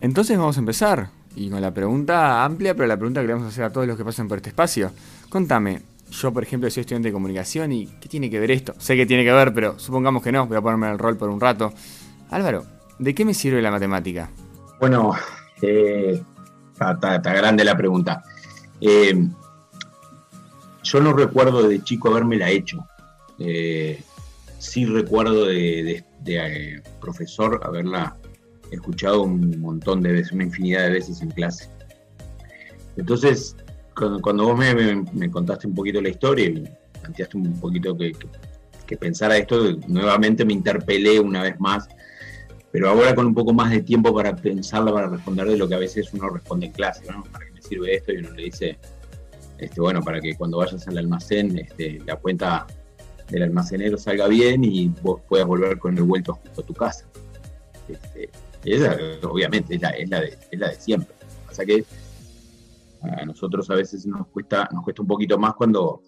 [0.00, 1.08] Entonces vamos a empezar.
[1.36, 3.86] Y con la pregunta amplia, pero la pregunta que le vamos a hacer a todos
[3.86, 4.92] los que pasan por este espacio.
[5.30, 5.80] Contame,
[6.10, 8.74] yo por ejemplo soy estudiante de comunicación y ¿qué tiene que ver esto?
[8.78, 11.16] Sé que tiene que ver, pero supongamos que no, voy a ponerme en el rol
[11.16, 11.72] por un rato.
[12.30, 12.64] Álvaro,
[13.00, 14.28] ¿de qué me sirve la matemática?
[14.78, 15.12] Bueno,
[15.62, 16.22] eh,
[16.72, 18.22] está, está- está grande la pregunta.
[18.80, 19.28] Eh,
[20.82, 22.86] yo no recuerdo de chico habérmela hecho.
[23.38, 24.00] Eh,
[24.58, 28.16] sí recuerdo de, eh, profesor haberla
[28.70, 31.68] escuchado un montón de veces, una infinidad de veces en clase.
[32.96, 33.56] Entonces,
[33.94, 36.64] cuando, vos me, contaste un poquito la historia y
[37.00, 38.28] planteaste un poquito que, que,
[38.86, 41.88] que pensara esto, nuevamente me interpelé una vez más
[42.74, 45.76] pero ahora con un poco más de tiempo para pensarla, para responder de lo que
[45.76, 47.22] a veces uno responde en clase, ¿no?
[47.30, 48.12] ¿Para qué me sirve esto?
[48.12, 48.78] Y uno le dice,
[49.58, 52.66] este, bueno, para que cuando vayas al almacén, este, la cuenta
[53.30, 57.06] del almacenero salga bien y vos puedas volver con el vuelto justo a tu casa.
[57.88, 58.30] Este,
[58.64, 58.96] esa,
[59.28, 61.14] obviamente, es la, de, siempre.
[61.18, 61.84] Que pasa que
[63.02, 66.00] a nosotros a veces nos cuesta, nos cuesta un poquito más cuando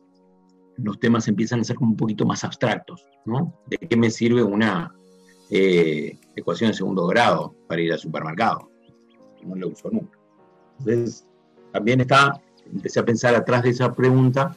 [0.78, 3.54] los temas empiezan a ser como un poquito más abstractos, ¿no?
[3.66, 4.94] ¿De qué me sirve una
[5.50, 8.70] eh, ecuación de segundo grado para ir al supermercado?
[9.42, 10.18] No lo uso nunca.
[10.78, 11.26] Entonces,
[11.76, 12.40] también está,
[12.72, 14.56] empecé a pensar atrás de esa pregunta,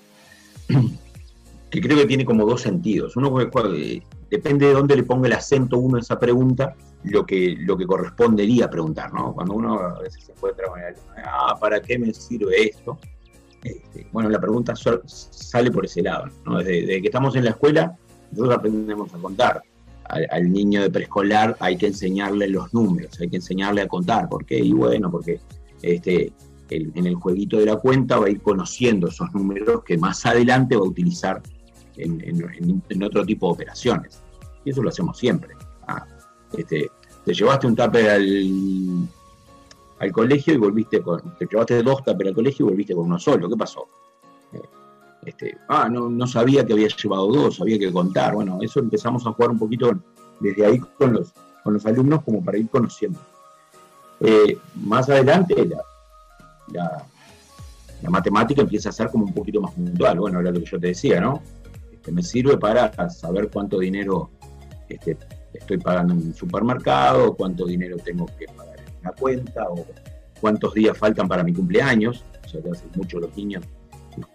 [1.70, 3.18] que creo que tiene como dos sentidos.
[3.18, 7.58] Uno, eh, depende de dónde le ponga el acento uno a esa pregunta, lo que,
[7.60, 9.34] lo que correspondería preguntar, ¿no?
[9.34, 12.98] Cuando uno a veces se encuentra con el, ah, ¿para qué me sirve esto?
[13.64, 14.74] Este, bueno, la pregunta
[15.06, 16.60] sale por ese lado, ¿no?
[16.60, 17.98] Desde, desde que estamos en la escuela,
[18.32, 19.62] nosotros aprendemos a contar.
[20.06, 24.30] Al, al niño de preescolar hay que enseñarle los números, hay que enseñarle a contar.
[24.30, 24.58] ¿Por qué?
[24.58, 25.40] Y bueno, porque
[25.82, 26.32] este,
[26.78, 30.76] en el jueguito de la cuenta va a ir conociendo esos números que más adelante
[30.76, 31.42] va a utilizar
[31.98, 34.22] en, otro tipo de operaciones.
[34.64, 35.56] Y eso lo hacemos siempre.
[35.88, 36.06] Ah,
[36.54, 36.90] este,
[37.26, 39.08] te llevaste un tupper al,
[40.00, 41.36] al colegio y volviste con.
[41.38, 43.50] Te llevaste dos tuppers al colegio y volviste con uno solo.
[43.50, 43.88] ¿Qué pasó?
[44.54, 44.62] Eh,
[45.26, 48.36] Este, ah, no, no sabía que había llevado dos, había que contar.
[48.36, 49.92] Bueno, eso empezamos a jugar un poquito
[50.40, 53.20] desde ahí con los, con los alumnos como para ir conociendo.
[54.22, 55.82] Eh, más adelante, la,
[56.74, 57.06] la-
[58.10, 60.20] matemática empieza a ser como un poquito más puntual.
[60.20, 61.42] Bueno, era lo que yo te decía, ¿no?
[61.92, 64.30] Este, me sirve para saber cuánto dinero
[64.88, 65.18] este,
[65.54, 69.86] estoy pagando en un supermercado, cuánto dinero tengo que pagar en una cuenta, o
[70.40, 72.24] cuántos días faltan para mi cumpleaños.
[72.46, 73.64] O sea, que hace mucho los niños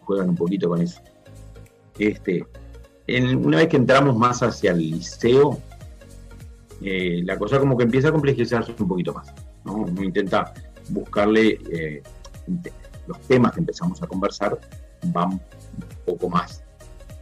[0.02, 1.00] juegan un poquito con eso.
[1.98, 2.44] Este,
[3.08, 5.58] una vez que entramos más hacia el liceo,
[6.82, 9.32] eh, la cosa como que empieza a complejizarse un poquito más.
[9.64, 9.74] ¿no?
[9.74, 10.52] Uno intenta
[10.90, 12.02] buscarle eh,
[13.06, 14.58] los temas que empezamos a conversar
[15.12, 15.40] van un
[16.06, 16.62] poco más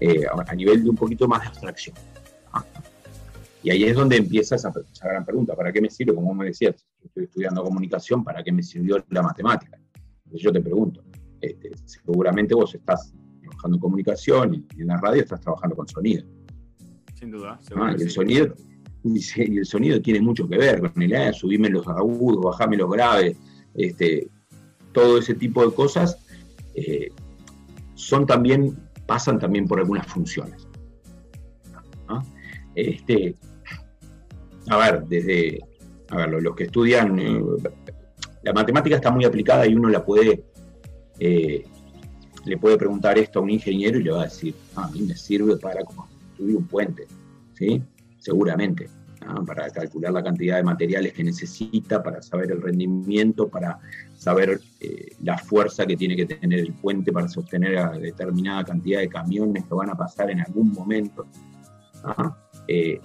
[0.01, 1.97] eh, a, nivel de un poquito más de abstracción.
[3.65, 6.15] Y ahí es donde empieza esa, esa gran pregunta, ¿para qué me sirve?
[6.15, 9.79] Como me decías, estoy estudiando comunicación, ¿para qué me sirvió la matemática?
[10.25, 11.05] Entonces yo te pregunto,
[11.41, 16.27] este, seguramente vos estás trabajando en comunicación y, en la radio estás trabajando con sonido.
[17.15, 17.61] Sin duda.
[17.77, 18.55] Ah, y el sonido
[19.05, 22.91] y el sonido tiene mucho que ver con el eh, subirme los agudos, bajarme los
[22.91, 23.37] graves,
[23.75, 24.29] este,
[24.93, 26.19] todo ese tipo de cosas
[26.75, 27.11] eh,
[27.95, 28.77] son también
[29.07, 30.67] pasan también por algunas funciones.
[32.75, 33.35] Este,
[34.71, 35.61] a ver, desde
[36.09, 37.41] a ver, lo- los que estudian eh,
[38.43, 40.43] la matemática está muy aplicada y uno la puede
[41.19, 41.65] eh,
[42.47, 45.03] le puede preguntar esto a un ingeniero y le va a decir, "Ah, a mí
[45.03, 47.07] me sirve para construir un puente,
[47.55, 47.83] ¿sí?
[48.19, 48.89] Seguramente,
[49.47, 53.79] para calcular la cantidad de materiales que necesita, para saber el rendimiento, para
[54.17, 59.01] saber eh, la fuerza que tiene que tener el puente para sostener a determinada cantidad
[59.01, 61.27] de camiones que van a pasar en algún momento.
[62.69, 63.01] Eh,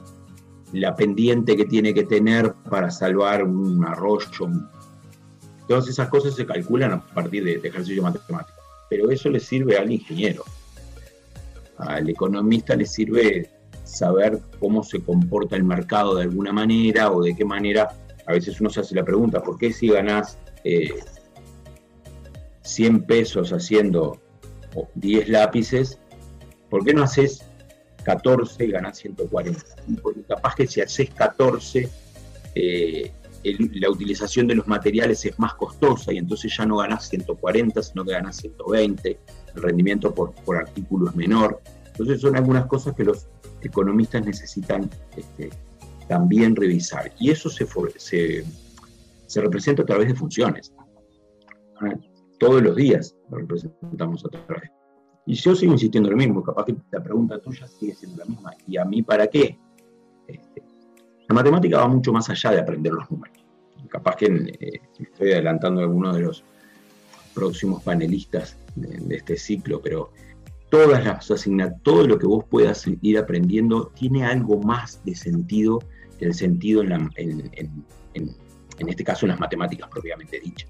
[0.74, 4.50] la pendiente que tiene que tener para salvar un arroyo.
[5.68, 8.58] Todas esas cosas se calculan a partir de, de ejercicio matemático.
[8.90, 10.44] Pero eso le sirve al ingeniero.
[11.78, 13.57] Al economista le sirve
[13.88, 17.90] saber cómo se comporta el mercado de alguna manera o de qué manera.
[18.26, 20.90] A veces uno se hace la pregunta, ¿por qué si ganás eh,
[22.68, 24.20] 100 pesos haciendo
[24.76, 26.00] o 10 lápices,
[26.70, 27.44] ¿por qué no haces
[28.04, 29.60] 14 y ganás 140?
[29.88, 31.90] Y Porque capaz que si haces 14,
[32.56, 33.12] eh,
[33.44, 38.04] la utilización de los materiales es más costosa y entonces ya no ganás 140, sino
[38.04, 39.20] que ganás 120,
[39.56, 41.62] el rendimiento por, por artículo es menor.
[41.86, 43.28] Entonces son algunas cosas que los
[43.62, 45.50] economistas necesitan este,
[46.08, 47.12] también revisar.
[47.20, 47.68] Y eso se,
[47.98, 48.46] se,
[49.26, 50.74] se representa a través de funciones.
[52.40, 54.72] Todos los días lo representamos a través.
[55.26, 58.54] Y yo sigo insistiendo lo mismo, capaz que la pregunta tuya sigue siendo la misma.
[58.66, 59.60] ¿Y a mí para qué?
[60.28, 60.64] Este,
[61.28, 63.38] la matemática va mucho más allá de aprender los números.
[63.90, 66.44] Capaz que eh, estoy adelantando a algunos de los
[67.34, 70.12] próximos panelistas de este ciclo, pero
[70.70, 75.80] todas las asignaturas, todo lo que vos puedas ir aprendiendo tiene algo más de sentido
[76.20, 80.70] que el sentido en, en- en- en- este caso en las matemáticas propiamente dichas.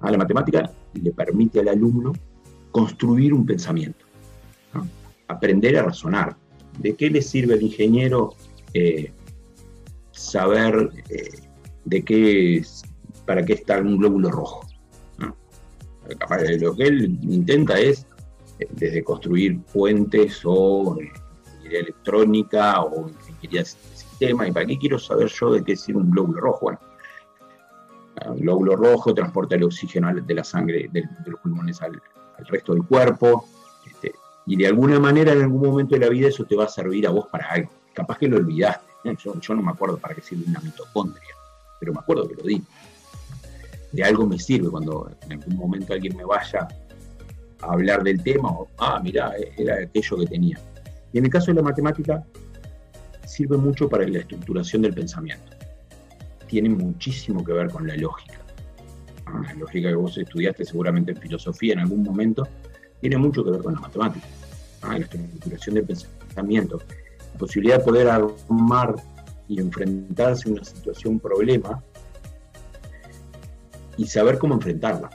[0.00, 2.12] A la matemática le permite al alumno
[2.72, 4.04] construir un pensamiento,
[5.28, 6.36] aprender a razonar.
[6.78, 8.34] ¿De qué le sirve al ingeniero
[8.74, 9.10] eh,
[10.12, 11.30] saber eh,
[11.84, 12.62] de qué
[13.26, 14.66] para qué está un glóbulo rojo?
[16.60, 18.06] Lo que él intenta es
[18.70, 21.12] desde construir puentes o eh,
[21.46, 24.48] ingeniería electrónica o ingeniería de sistema.
[24.48, 26.60] ¿Y para qué quiero saber yo de qué sirve un glóbulo rojo?
[26.66, 26.80] Bueno,
[28.26, 32.00] un glóbulo rojo transporta el oxígeno de la sangre, de, los pulmones al,
[32.48, 33.46] resto del cuerpo.
[33.86, 34.12] este,
[34.46, 37.06] y de alguna manera, en algún momento de la vida, eso te va a servir
[37.06, 37.70] a vos para algo.
[37.94, 38.86] Capaz que lo olvidaste.
[39.24, 41.34] Yo, yo no me acuerdo para qué sirve una mitocondria,
[41.78, 42.62] pero me acuerdo que lo di.
[43.92, 46.68] De algo me sirve cuando en algún momento alguien me vaya
[47.60, 50.58] hablar del tema, o, ah, mirá, era aquello que tenía.
[51.12, 52.24] Y en el caso de la matemática,
[53.26, 55.52] sirve mucho para la estructuración del pensamiento.
[56.46, 58.38] Tiene muchísimo que ver con la lógica.
[59.26, 62.48] Ah, La lógica que vos estudiaste seguramente en filosofía en algún momento,
[63.00, 64.26] tiene mucho que ver con la matemática.
[64.82, 66.80] Ah, La estructuración del pensamiento.
[67.32, 68.94] La posibilidad de poder armar
[69.48, 71.82] y enfrentarse a una situación, problema,
[73.96, 75.10] y saber cómo enfrentarla.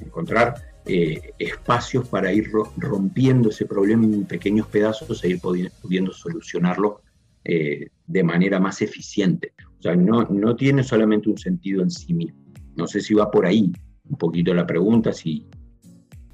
[0.00, 6.12] Encontrar eh, espacios para ir ro- rompiendo ese problema en pequeños pedazos e ir pudiendo
[6.12, 7.02] solucionarlo
[7.44, 9.52] eh, de manera más eficiente.
[9.78, 12.38] O sea, no, no tiene solamente un sentido en sí mismo.
[12.76, 13.72] No sé si va por ahí
[14.08, 15.46] un poquito la pregunta, si,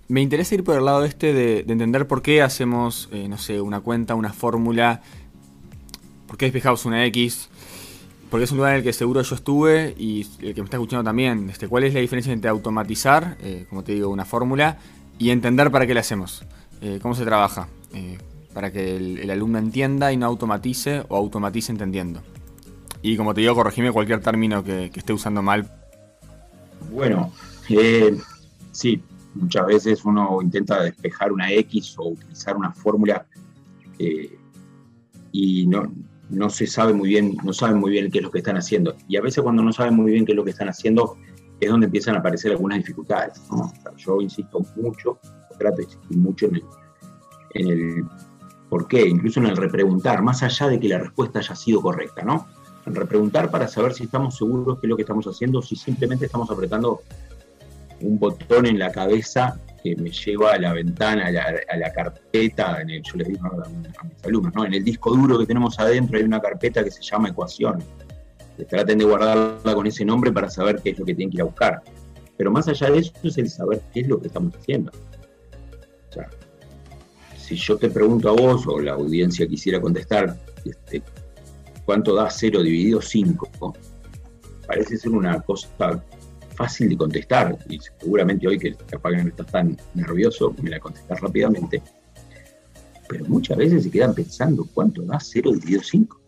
[0.08, 3.38] Me interesa ir por el lado este de, de entender por qué hacemos, eh, no
[3.38, 5.02] sé, una cuenta, una fórmula,
[6.26, 7.48] por qué despejamos una X,
[8.30, 10.76] porque es un lugar en el que seguro yo estuve y el que me está
[10.76, 11.50] escuchando también.
[11.50, 14.78] Este, ¿Cuál es la diferencia entre automatizar, eh, como te digo, una fórmula,
[15.18, 16.44] y entender para qué la hacemos?
[16.80, 17.68] Eh, ¿Cómo se trabaja?
[17.92, 18.18] Eh,
[18.54, 22.22] para que el, alumno entienda y no automatice o automatice entendiendo.
[23.02, 25.68] Y como te digo, corregime cualquier término que, esté usando mal.
[26.92, 27.32] Bueno,
[28.72, 29.02] sí,
[29.32, 33.24] Muchas veces uno intenta despejar una X o utilizar una fórmula
[35.32, 35.88] y no,
[36.30, 38.94] no se sabe muy bien, no saben muy bien qué es lo que están haciendo.
[39.08, 41.16] Y a veces cuando no saben muy bien qué es lo que están haciendo,
[41.60, 43.42] es donde empiezan a aparecer algunas dificultades.
[43.96, 45.18] yo insisto mucho,
[45.58, 46.62] trato de insistir mucho en el,
[47.54, 48.04] en el
[48.68, 52.22] por qué, incluso en el repreguntar, más allá de que la respuesta haya sido correcta,
[52.22, 52.46] ¿no?
[52.86, 56.26] En repreguntar para saber si estamos seguros que es lo que estamos haciendo si simplemente
[56.26, 57.00] estamos apretando
[58.00, 62.90] un botón en la cabeza que me lleva a la ventana, a la, carpeta, en
[62.90, 64.64] el, yo les digo a, mis alumnos, ¿no?
[64.64, 67.84] en el disco duro que tenemos adentro hay una carpeta que se llama ecuaciones.
[68.68, 71.42] Traten de guardarla con ese nombre para saber qué es lo que tienen que ir
[71.42, 71.82] a buscar.
[72.36, 74.92] Pero más allá de eso es el saber qué es lo que estamos haciendo.
[76.10, 76.28] O sea,
[77.38, 81.02] si yo te pregunto a vos o la audiencia quisiera contestar, este,
[81.86, 83.74] ¿cuánto da 0 dividido 5?
[84.66, 85.68] Parece ser una cosa
[86.60, 90.78] fácil de contestar y seguramente hoy que capaz que no estás tan nervioso me la
[90.78, 91.82] contestas rápidamente.
[93.08, 96.20] Pero muchas veces se quedan pensando cuánto da 0 dividido 5.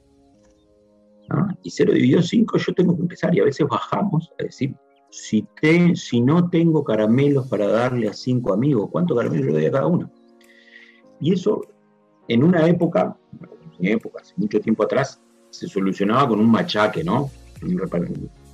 [1.28, 1.59] ¿no?
[1.62, 4.74] Y 0 dividido 5 yo tengo que empezar y a veces bajamos a decir,
[5.11, 9.66] si, te, si no tengo caramelos para darle a 5 amigos, ¿cuánto caramelo le doy
[9.66, 10.11] a cada uno?
[11.20, 11.61] Y eso
[12.28, 13.14] en una época,
[13.78, 15.20] en época, hace mucho tiempo atrás,
[15.51, 17.30] se solucionaba con un machaque, ¿no?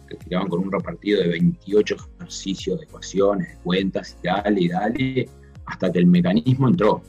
[0.09, 4.69] Que tiraban con un repartido de 28 ejercicios de ecuaciones, de cuentas, y dale, y
[4.69, 5.29] dale,
[5.67, 7.03] hasta que el mecanismo entró.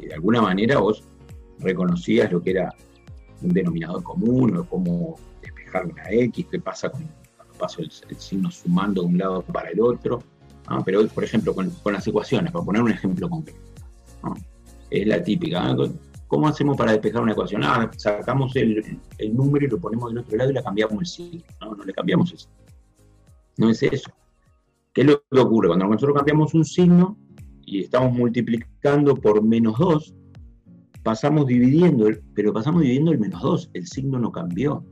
[0.00, 1.02] De alguna manera vos
[1.58, 2.74] reconocías lo que era
[3.42, 7.02] un denominador común, o cómo despejar una X, qué pasa con,
[7.36, 10.22] cuando paso el, signo sumando de un lado para el otro.
[10.66, 10.82] ¿ah?
[10.84, 13.60] Pero hoy, por ejemplo, con, las ecuaciones, para poner un ejemplo concreto,
[14.90, 15.74] es la típica.
[16.26, 17.62] ¿Cómo hacemos para despejar una ecuación?
[17.64, 18.82] Ah, sacamos el,
[19.32, 21.42] número y lo ponemos del otro lado y le cambiamos el signo.
[21.60, 22.48] No, no le cambiamos eso.
[23.58, 24.10] No es eso.
[24.92, 25.68] ¿Qué es lo que ocurre?
[25.68, 27.16] Cuando nosotros cambiamos un signo
[27.64, 30.14] y estamos multiplicando por menos 2,
[31.04, 33.70] pasamos dividiendo, pero pasamos dividiendo el menos 2.
[33.74, 34.84] El signo no cambió.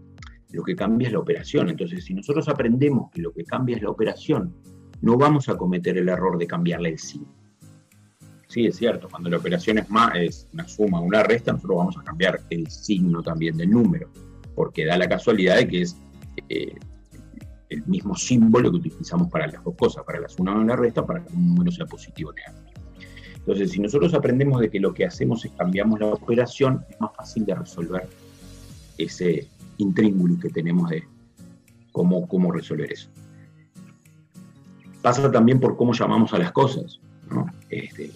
[0.53, 1.69] Lo que cambia es la operación.
[1.69, 4.55] Entonces, si nosotros aprendemos que lo que cambia es la operación,
[5.01, 7.44] no vamos a cometer el error de cambiarle el signo
[8.55, 11.97] sí, es cierto, cuando la operación es más, es una suma, una resta, nosotros vamos
[11.99, 14.09] a cambiar el signo también del número,
[14.55, 15.97] porque da la casualidad de que es
[16.49, 16.77] eh,
[17.69, 21.05] el mismo símbolo que utilizamos para las dos cosas, para la suma o la resta,
[21.05, 22.81] para que un número sea positivo o negativo.
[23.39, 27.11] Entonces, si nosotros aprendemos de que lo que hacemos es cambiamos la operación, es más
[27.17, 28.09] fácil de resolver
[28.99, 29.49] ese
[29.79, 31.03] intríngulo que tenemos de
[31.91, 33.09] cómo, cómo resolver eso.
[35.03, 37.01] Pasa también por cómo llamamos a las cosas.
[37.29, 37.47] ¿no?
[37.69, 38.13] Este,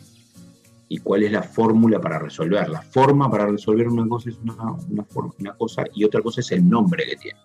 [0.89, 2.69] y cuál es la fórmula para resolver.
[2.69, 6.41] La forma para resolver una cosa es una, una, forma, una, cosa y otra cosa
[6.41, 7.39] es el nombre que tiene.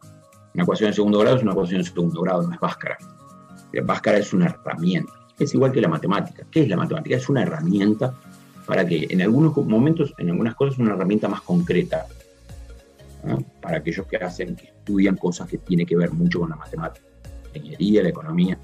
[0.53, 2.97] Una ecuación de segundo grado es una ecuación de segundo grado, no es Bhaskara.
[3.73, 5.11] La es una herramienta.
[5.39, 6.45] Es igual que la matemática.
[6.49, 7.15] ¿Qué es la matemática?
[7.15, 8.13] Es una herramienta
[8.67, 12.05] para que en algunos momentos, en algunas cosas, es una herramienta más concreta.
[13.23, 13.43] ¿no?
[13.61, 17.05] Para aquellos que hacen, que estudian cosas que tienen que ver mucho con la matemática,
[17.51, 18.59] la ingeniería, la economía.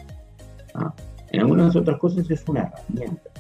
[0.76, 0.94] ¿no?
[1.32, 3.39] En algunas otras cosas es una herramienta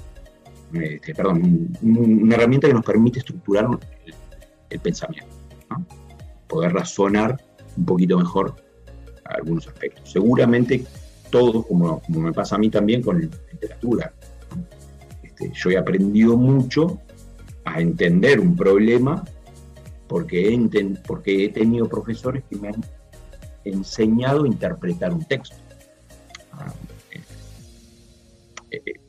[0.73, 3.67] este, perdón, un, una herramienta que nos permite estructurar
[4.69, 5.33] el, pensamiento,
[6.47, 7.43] poder razonar
[7.75, 8.55] un poquito mejor
[9.25, 10.11] algunos aspectos.
[10.11, 10.83] Seguramente
[11.29, 14.13] todos, como, me pasa a mí también con literatura,
[15.23, 16.99] este, yo he aprendido mucho
[17.65, 19.23] a entender un problema
[20.07, 22.83] porque he, porque he tenido profesores que me han
[23.63, 25.55] enseñado a interpretar un texto.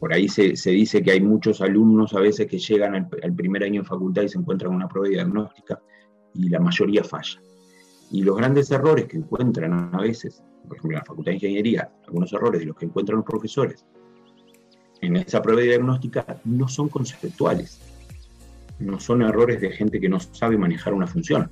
[0.01, 3.82] Por ahí se, dice que hay muchos alumnos a veces que llegan al, primer año
[3.82, 5.78] de facultad y se encuentran una prueba diagnóstica
[6.34, 7.38] y la mayoría falla.
[8.11, 11.92] Y los grandes errores que encuentran a veces, por ejemplo en la Facultad de Ingeniería,
[12.07, 13.84] algunos errores de los que encuentran los profesores
[15.03, 17.78] en esa prueba diagnóstica no son conceptuales,
[18.78, 21.51] no son errores de gente que no sabe manejar una función,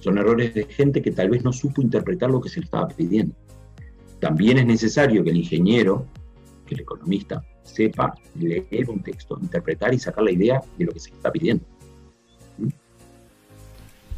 [0.00, 2.88] son errores de gente que tal vez no supo interpretar lo que se le estaba
[2.88, 3.34] pidiendo.
[4.20, 6.06] También es necesario que el ingeniero,
[6.66, 11.00] que el economista, sepa leer un texto, interpretar y sacar la idea de lo que
[11.00, 11.64] se está pidiendo.
[12.58, 12.68] ¿Mm?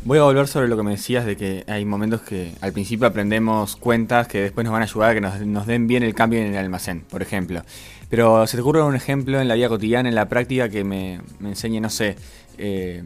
[0.05, 3.07] Voy a volver sobre lo que me decías de que hay momentos que al principio
[3.07, 6.15] aprendemos cuentas que después nos van a ayudar a que nos, nos den bien el
[6.15, 7.63] cambio en el almacén, por ejemplo.
[8.09, 11.21] Pero se te ocurre un ejemplo en la vida cotidiana, en la práctica, que me,
[11.41, 12.17] me enseñe, no sé,
[12.57, 13.03] eh,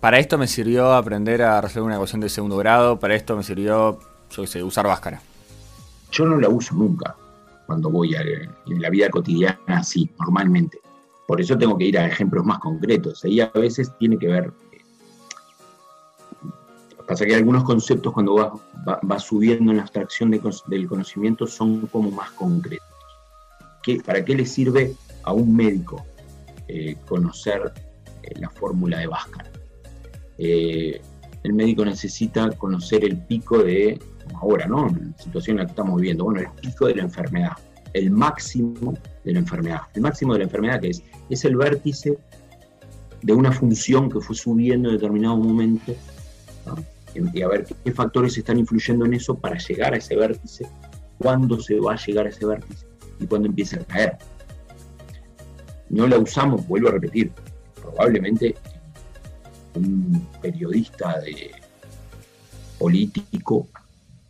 [0.00, 3.42] para esto me sirvió aprender a resolver una ecuación de segundo grado, para esto me
[3.42, 3.98] sirvió,
[4.30, 5.20] yo qué sé, usar Bhaskara.
[6.12, 7.16] Yo no la uso nunca
[7.66, 8.22] cuando voy a,
[8.66, 10.80] la vida cotidiana así, normalmente.
[11.26, 13.24] Por eso tengo que ir a ejemplos más concretos.
[13.24, 14.52] Ahí a veces tiene que ver.
[14.72, 14.78] Eh,
[17.06, 18.52] pasa que algunos conceptos, cuando vas
[19.10, 22.86] va, subiendo en la abstracción de, del conocimiento, son como más concretos.
[23.82, 24.94] ¿qué- ¿para qué le sirve
[25.24, 26.04] a un médico
[26.68, 27.72] eh, conocer
[28.22, 29.50] eh, la fórmula de Bhaskara?
[31.46, 34.00] El médico necesita conocer el pico de,
[34.34, 34.88] ahora, ¿no?
[34.88, 37.52] La situación en la que estamos viviendo, bueno, el pico de la enfermedad,
[37.92, 38.94] el máximo
[39.24, 39.82] de la enfermedad.
[39.94, 42.18] El máximo de la enfermedad que es, es el vértice
[43.22, 45.94] de una función que fue subiendo en determinado momento
[47.14, 50.66] y a ver qué factores están influyendo en eso para llegar a ese vértice,
[51.18, 52.86] cuándo se va a llegar a ese vértice
[53.20, 54.18] y cuándo empieza a caer.
[55.88, 57.32] No la usamos, vuelvo a repetir,
[57.80, 58.56] probablemente
[59.76, 61.50] un periodista de
[62.78, 63.68] político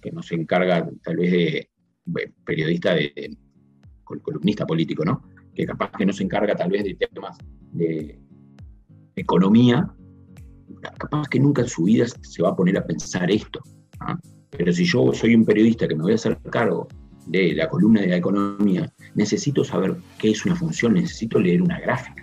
[0.01, 1.70] que no se encarga tal vez de
[2.44, 3.36] periodista de, de-
[4.05, 5.22] col- columnista político, ¿no?
[5.55, 7.36] Que capaz que no se encarga tal vez de temas
[7.72, 8.18] de
[9.16, 9.90] economía,
[10.99, 13.61] capaz que nunca en su vida se va a poner a pensar esto.
[14.01, 14.18] ¿ah?
[14.51, 16.86] Pero si yo soy un periodista que me voy a hacer cargo
[17.26, 21.80] de la columna de la economía, necesito saber qué es una función, necesito leer una
[21.80, 22.22] gráfica.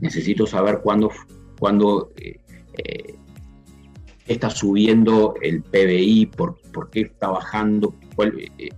[0.00, 1.10] Necesito saber cuándo,
[1.62, 2.40] cuándo eh,
[2.76, 3.14] eh,
[4.26, 7.94] está subiendo el PBI, por, por qué está bajando.
[8.16, 8.68] cuál- eh,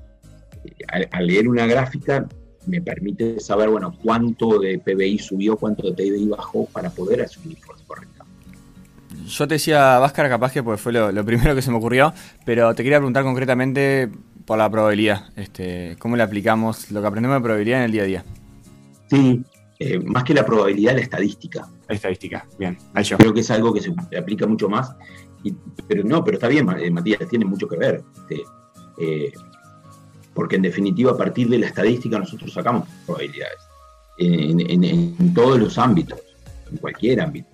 [0.88, 2.28] al, al leer una gráfica
[2.66, 7.56] me permite saber, bueno, cuánto de PBI subió, cuánto de PBI bajó para poder asumir
[7.86, 8.26] correcta.
[9.26, 12.12] Yo te decía Váscara capaz que pues fue lo, lo primero que se me ocurrió,
[12.44, 14.10] pero te quería preguntar concretamente
[14.44, 15.30] por la probabilidad.
[15.36, 18.24] Este, ¿Cómo le aplicamos lo que aprendemos de probabilidad en el día a día?
[19.08, 19.42] Sí,
[19.78, 21.66] eh, más que la probabilidad, la estadística.
[21.88, 22.78] Estadística, bien.
[22.94, 23.04] Ahí.
[23.04, 24.94] Creo que es algo que se aplica mucho más.
[25.86, 28.02] pero no, pero está bien, eh, Matías, tiene mucho que ver.
[28.28, 28.42] este,
[28.98, 29.32] eh,
[30.34, 33.58] porque en definitiva, a partir de la estadística, nosotros sacamos probabilidades.
[34.18, 36.20] En, todos los ámbitos,
[36.70, 37.48] en cualquier ámbito.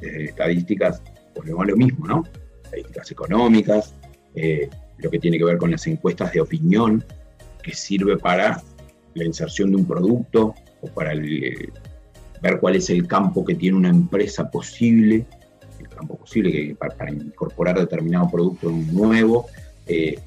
[0.00, 1.02] Desde estadísticas,
[1.36, 2.24] a lo mismo, ¿no?
[2.64, 3.94] Estadísticas económicas,
[4.34, 4.68] eh,
[4.98, 7.04] lo que tiene que ver con las encuestas de opinión,
[7.62, 8.62] que sirve para
[9.14, 11.72] la inserción de un producto o para el,
[12.42, 15.26] ver cuál es el campo que tiene una empresa posible,
[15.78, 19.46] el campo posible que, para, incorporar determinado producto nuevo,
[19.86, 20.18] eh,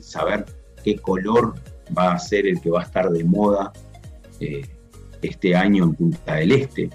[0.00, 0.46] saber
[0.82, 1.54] qué color
[1.96, 3.72] va a ser el que va a estar de moda
[4.40, 4.66] eh,
[5.22, 6.90] este año en Punta del Este,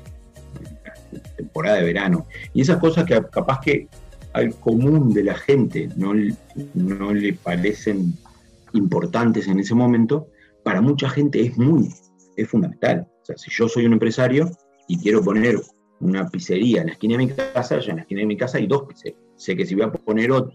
[1.35, 2.25] temporada de verano.
[2.53, 3.87] Y esas cosas que capaz que
[4.33, 6.13] al común de la gente no
[7.13, 8.13] le parecen
[8.73, 10.27] importantes en ese momento,
[10.63, 11.89] para mucha gente es muy,
[12.35, 13.07] es fundamental.
[13.23, 14.51] O sea, si yo soy un empresario
[14.87, 15.57] y quiero poner
[16.01, 18.57] una pizzería en la esquina de mi casa, ya en la esquina de mi casa
[18.57, 19.21] hay dos pizzerías.
[19.37, 20.53] Sé que si voy a poner otra,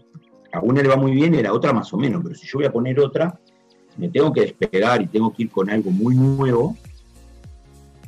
[0.53, 2.45] a una le va muy bien y a la otra más o menos, pero si
[2.47, 3.39] yo voy a poner otra,
[3.97, 6.77] me tengo que despegar y tengo que ir con algo muy nuevo,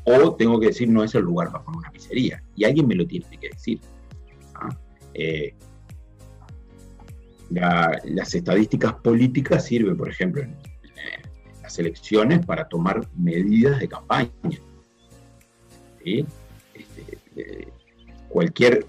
[0.04, 2.44] o tengo que decir no es el lugar para poner una pizzería.
[2.56, 3.80] Y alguien me lo tiene que decir.
[4.56, 4.70] ¿ah?
[5.16, 5.56] Eh,
[7.50, 10.56] la- las estadísticas políticas sirven, por ejemplo, en
[11.72, 14.32] las elecciones para tomar medidas de campaña.
[16.04, 16.26] ¿sí?
[16.74, 17.68] Este, eh,
[18.28, 18.86] cualquier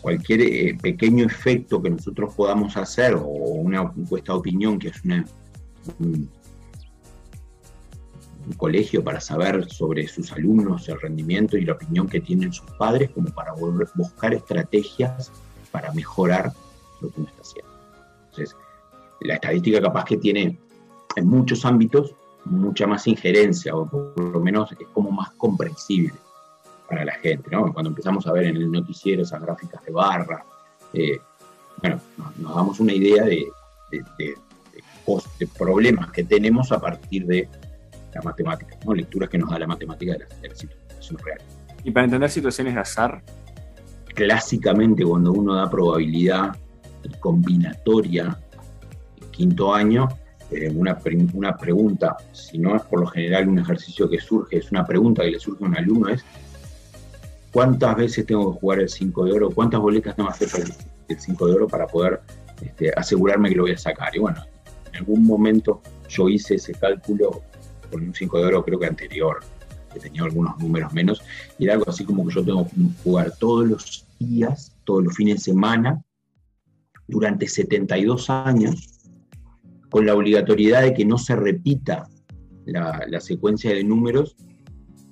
[0.00, 5.02] cualquier eh, pequeño efecto que nosotros podamos hacer o una encuesta de opinión que es
[5.98, 6.30] un,
[8.56, 13.10] colegio para saber sobre sus alumnos, el rendimiento y la opinión que tienen sus padres,
[13.10, 13.52] como para
[13.96, 15.32] buscar estrategias
[15.72, 16.52] para mejorar
[17.00, 17.72] lo que uno está haciendo.
[18.30, 18.56] Entonces,
[19.22, 20.56] la estadística capaz que tiene
[21.16, 22.14] en muchos ámbitos
[22.44, 26.14] mucha más injerencia, o por lo menos es como más comprensible
[26.88, 27.72] para la gente, ¿no?
[27.72, 30.44] Cuando empezamos a ver en el noticiero esas gráficas de barra,
[30.92, 31.18] eh,
[31.82, 33.46] bueno, nos, nos damos una idea de,
[33.90, 34.34] de-
[35.58, 37.48] problemas que tenemos a partir de
[38.14, 38.94] la matemática, ¿no?
[38.94, 41.38] Lecturas que nos da la matemática de la, de la situación real.
[41.84, 43.22] Y para entender situaciones de azar,
[44.16, 46.56] Clásicamente cuando uno da probabilidad
[47.20, 48.40] combinatoria,
[49.20, 50.08] en quinto año,
[50.50, 50.98] eh, una,
[51.34, 55.22] una pregunta, si no es por lo general un ejercicio que surge, es una pregunta
[55.22, 56.24] que le surge a un alumno, es
[57.52, 59.50] ¿cuántas veces tengo que jugar el 5 de oro?
[59.50, 60.64] ¿Cuántas boletas tengo que hacer para
[61.08, 62.20] el 5 de oro para poder
[62.60, 64.14] este, asegurarme que lo voy a sacar?
[64.14, 64.44] Y bueno,
[64.90, 67.42] en algún momento yo hice ese cálculo
[67.90, 69.40] con un 5 de oro creo que anterior,
[69.92, 71.22] que tenía algunos números menos,
[71.58, 72.72] y era algo así como que yo tengo que
[73.02, 76.02] jugar todos los días, todos los fines de semana,
[77.08, 78.95] durante 72 años,
[79.90, 82.08] con la obligatoriedad de que no se repita
[82.64, 84.36] la, la secuencia de números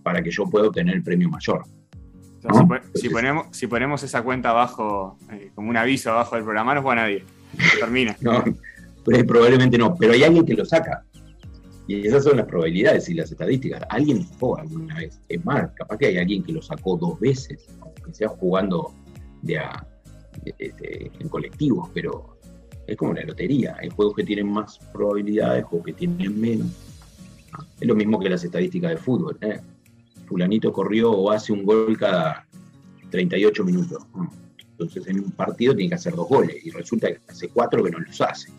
[0.03, 1.63] para que yo pueda obtener el premio mayor.
[1.63, 2.69] o sea, ¿No?
[2.95, 6.83] si, ponemos, si ponemos esa cuenta abajo, eh, como un aviso abajo del programa, no
[6.83, 7.25] juega nadie.
[7.73, 8.17] Se termina.
[8.21, 8.43] No,
[9.05, 11.05] pero probablemente no, pero hay alguien que lo saca.
[11.87, 13.83] Y esas son las probabilidades y las estadísticas.
[13.91, 15.21] Alguien lo sacó alguna vez.
[15.29, 18.95] Es más, capaz que hay alguien que lo sacó dos veces, aunque sea jugando
[19.43, 19.87] de a-
[20.43, 22.34] de- de- de- en colectivos, pero
[22.87, 23.77] es como la lotería.
[23.81, 26.67] Hay juegos que tienen más probabilidades, juegos que tienen menos.
[27.53, 29.37] Ah, Es lo mismo que las estadísticas de fútbol.
[29.41, 29.61] ¿eh?
[30.27, 32.47] Fulanito corrió o hace un gol cada
[33.11, 34.03] 38 minutos.
[34.73, 37.91] Entonces en un partido tiene que hacer dos goles y resulta que hace cuatro que
[37.91, 38.51] no los hace.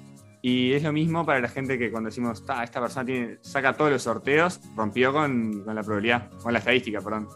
[0.41, 3.73] Y es lo mismo para la gente que cuando decimos, "Ta, esta persona tiene, saca
[3.73, 7.27] todos los sorteos, rompió con, con la probabilidad, con la estadística, perdón.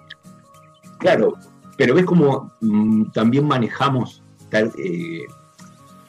[0.99, 1.33] Claro,
[1.75, 5.21] pero ves como mm, también manejamos ter- eh,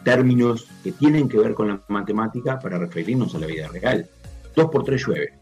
[0.04, 4.08] términos que tienen que ver con la matemática para referirnos a la vida real.
[4.56, 5.32] 2 por 3 llueve.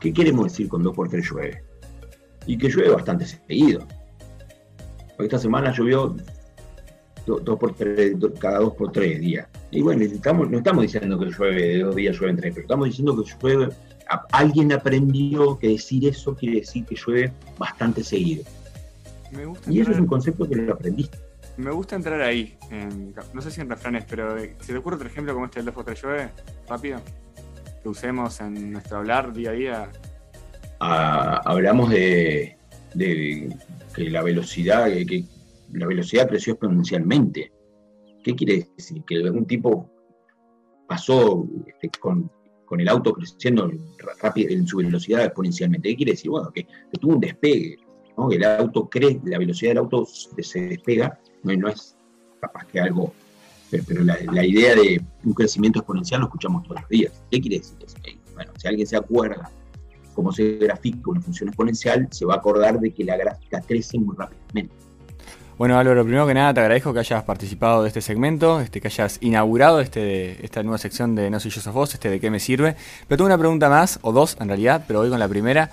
[0.00, 1.62] ¿Qué queremos decir con 2 por 3 llueve?
[2.46, 3.86] Y que llueve bastante seguido.
[5.18, 6.16] Esta semana llovió
[7.26, 9.48] 2 por 3, cada 2 por 3 días.
[9.70, 12.64] Y bueno, estamos, no estamos diciendo que llueve de dos días, llueve en tres, pero
[12.64, 13.72] estamos diciendo que llueve.
[14.32, 18.44] Alguien aprendió que decir eso quiere decir que llueve bastante seguido.
[19.30, 21.16] Me gusta, Y eso es un concepto que lo aprendiste.
[21.62, 22.56] Me gusta entrar ahí.
[22.70, 25.66] en- no sé si en refranes, pero ¿se te ocurre otro ejemplo como este del
[25.66, 26.30] 2 por 3 llueve?
[26.68, 27.00] Rápido.
[27.82, 29.90] Que usemos en nuestro hablar día a día.
[30.80, 32.56] Ah, hablamos de,
[32.94, 33.56] de
[33.94, 35.24] que la velocidad, que,
[35.72, 37.52] la velocidad creció exponencialmente.
[38.22, 39.02] ¿Qué quiere decir?
[39.04, 39.90] Que un tipo
[40.88, 42.30] pasó este, con,
[42.66, 43.70] con el auto creciendo
[44.36, 45.90] en su velocidad exponencialmente.
[45.90, 46.30] ¿Qué quiere decir?
[46.30, 46.66] Bueno, que,
[47.00, 47.78] tuvo un despegue,
[48.16, 48.30] ¿no?
[48.30, 51.96] el auto crece, la velocidad del auto se despega, no, es
[52.40, 53.12] capaz que algo,
[53.70, 57.12] pero, la, idea de un crecimiento exponencial lo escuchamos todos los días.
[57.30, 57.96] ¿Qué quiere decir eso?
[58.34, 59.50] Bueno, si alguien se acuerda
[60.14, 63.98] cómo se grafica una función exponencial, se va a acordar de que la gráfica crece
[63.98, 64.74] muy rápidamente.
[65.58, 68.88] Bueno, Álvaro, primero que nada te agradezco que hayas participado de este segmento, este, que
[68.88, 72.30] hayas inaugurado este, esta nueva sección de No soy yo sos vos, este de qué
[72.30, 72.74] me sirve.
[73.06, 75.70] Pero tengo una pregunta más, o dos en realidad, pero voy con la primera,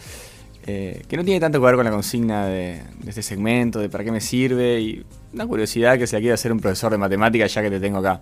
[0.68, 3.89] eh, que no tiene tanto que ver con la consigna de, de este segmento, de
[3.89, 6.97] para qué me sirve, y una curiosidad que se la quiere hacer un profesor de
[6.97, 8.22] matemáticas ya que te tengo acá.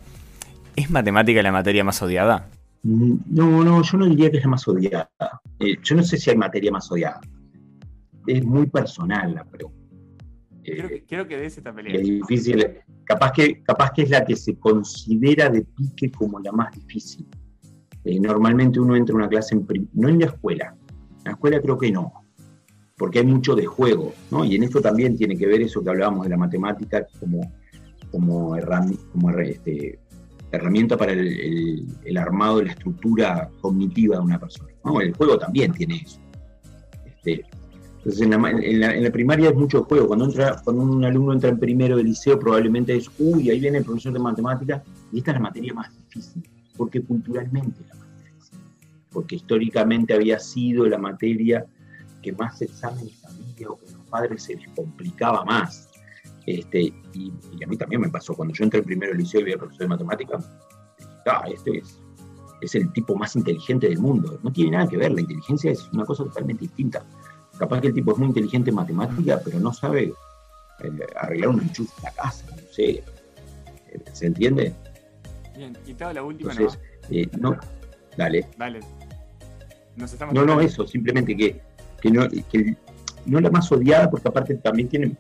[0.76, 2.48] ¿Es matemática la materia más odiada?
[2.84, 5.10] Mm, No, no, yo no diría que es la más odiada.
[5.60, 7.20] Eh, yo no sé si hay materia más odiada.
[8.28, 9.78] Es muy personal la pregunta.
[10.64, 11.98] Eh, Quiero que, quiero que des esta es pelea.
[12.02, 12.66] difícil.
[13.06, 17.26] Capaz que, capaz que es la que se considera de pique como la más difícil.
[18.04, 20.76] Eh, normalmente uno entra a una clase, en no en la escuela.
[21.20, 22.14] En la escuela creo que no,
[22.98, 24.44] porque hay mucho de juego, ¿no?
[24.44, 27.52] Y en esto también tiene que ver eso que hablábamos de la matemática como,
[28.12, 28.56] como,
[29.40, 30.00] este,
[30.52, 34.70] herramienta para el, armado de la estructura cognitiva de una persona.
[35.02, 36.20] El juego también tiene eso.
[37.06, 37.46] Este,
[37.98, 40.08] entonces, en la, primaria es mucho juego.
[40.08, 43.78] Cuando, entra, cuando un alumno entra en primero de liceo, probablemente es, uy, ahí viene
[43.78, 44.82] el profesor de matemáticas,
[45.12, 46.42] y esta es la materia más difícil,
[46.76, 48.60] porque culturalmente la más difícil,
[49.12, 51.64] porque históricamente había sido la materia
[52.22, 55.90] que más exámenes había o que los padres se les complicaba más.
[56.46, 56.82] Este,
[57.14, 59.44] y, y a mí también me pasó, cuando yo entré en primero de liceo y
[59.46, 60.50] vi al profesor de matemáticas,
[60.98, 62.00] dije, ah, este es,
[62.62, 64.40] es el tipo más inteligente del mundo.
[64.44, 67.06] No tiene nada que ver, la inteligencia es una cosa totalmente distinta.
[67.58, 70.14] Capaz que el tipo es muy inteligente en matemática, pero no sabe
[70.80, 72.90] eh, arreglar un enchufe en la casa, no sé.
[72.92, 73.04] Eh,
[74.14, 74.74] ¿Se entiende?
[75.56, 77.58] Bien, hago la última Entonces, eh, no,
[78.16, 78.42] dale.
[78.42, 78.58] nomás.
[78.58, 78.80] Dale.
[79.96, 81.60] Nos estamos No, no, eso, simplemente que,
[82.02, 82.76] que no, que
[83.26, 85.16] la más odiada, porque aparte también tiene,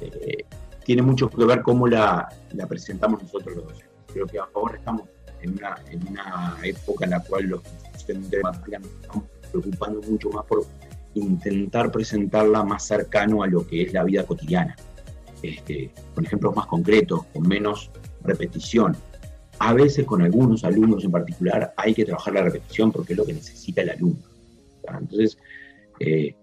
[0.00, 0.44] eh,
[0.84, 2.28] tiene mucho que ver cómo la,
[2.68, 3.90] presentamos nosotros los docentes.
[4.12, 5.02] Creo que ahora estamos
[5.42, 7.62] en una, en una época en la cual los
[7.92, 10.64] docentes estamos preocupando mucho más por
[11.14, 14.76] intentar presentarla más cercano a lo que es la vida cotidiana.
[15.42, 17.90] Este, con ejemplos más concretos, con menos
[18.24, 18.96] repetición.
[19.58, 23.24] A veces con algunos alumnos en particular hay que trabajar la repetición porque es lo
[23.24, 24.35] que necesita el alumno.
[25.00, 25.38] Entonces,
[26.00, 26.34] eh,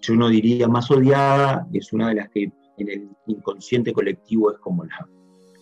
[0.00, 4.58] yo no diría más odiada, es una de las que en el inconsciente colectivo es
[4.58, 5.08] como la-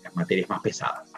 [0.02, 1.12] las materias más pesadas.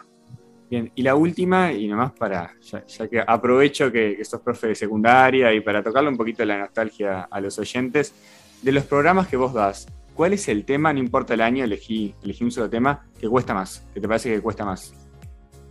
[0.69, 4.67] Bien, y la última, y nomás para, ya, ya que aprovecho que, que sos profe
[4.67, 8.13] de secundaria y para tocarle un poquito la nostalgia a los oyentes,
[8.61, 9.85] de los programas que vos das,
[10.15, 13.53] ¿cuál es el tema, no importa el año, elegí, elegí un solo tema, que cuesta
[13.53, 14.93] más, que te parece que cuesta más?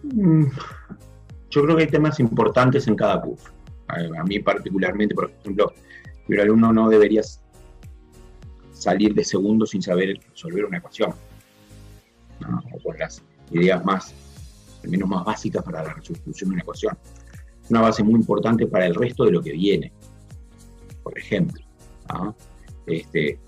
[0.05, 0.45] Mm,
[1.51, 3.51] Yo creo que hay temas importantes en cada curso.
[3.95, 5.73] A, mí particularmente, por ejemplo,
[6.29, 7.23] el alumno no debería
[8.73, 11.15] salir de segundo sin saber resolver una ecuación.
[12.73, 14.15] O con las ideas más,
[14.83, 16.99] al menos más básicas para la resolución de una ecuación.
[17.71, 19.93] Una base muy importante para el resto de lo que viene.
[21.03, 21.65] Por ejemplo,
[22.87, 23.39] este,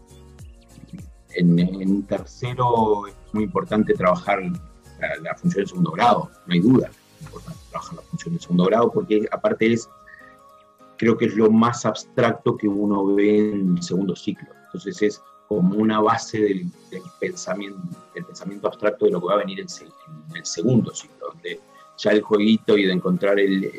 [1.35, 6.91] en, tercero es muy importante trabajar la, la función del segundo grado, no hay duda.
[7.21, 9.89] Es importante trabajar la función del segundo grado porque aparte es,
[10.97, 14.49] creo que es lo más abstracto que uno ve en el segundo ciclo.
[14.67, 16.67] Entonces es como una base del,
[17.21, 17.79] pensamiento,
[18.15, 19.67] del pensamiento abstracto de lo que va a venir en,
[20.35, 21.61] el segundo ciclo, donde
[21.99, 23.71] ya el jueguito y de encontrar el,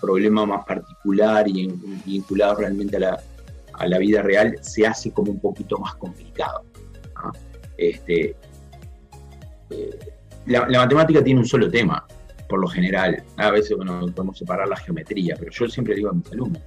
[0.00, 1.68] problema más particular y
[2.04, 6.64] vinculado realmente a la, vida real se hace como un poquito más complicado.
[7.76, 8.36] Este,
[9.70, 9.98] eh,
[10.46, 12.04] la matemática tiene un solo tema,
[12.52, 13.24] por lo general.
[13.38, 16.60] A veces bueno, podemos separar la geometría, pero yo siempre digo a mis alumnos,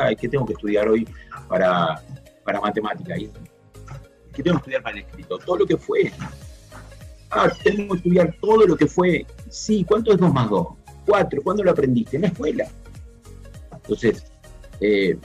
[0.00, 1.04] Ay, ¿qué tengo que estudiar hoy
[1.48, 2.00] para,
[2.44, 3.18] para matemática?
[3.18, 3.28] Y,
[4.32, 5.36] ¿Qué tengo que estudiar para el escrito?
[5.38, 6.12] Todo lo que fue.
[7.30, 9.26] Ah, tengo que estudiar todo lo que fue.
[9.50, 10.68] Sí, ¿cuánto es 2 más 2?
[11.06, 11.42] 4.
[11.42, 12.16] ¿Cuándo lo aprendiste?
[12.16, 12.68] En la escuela.
[13.72, 14.24] Entonces,
[14.80, 15.18] eh,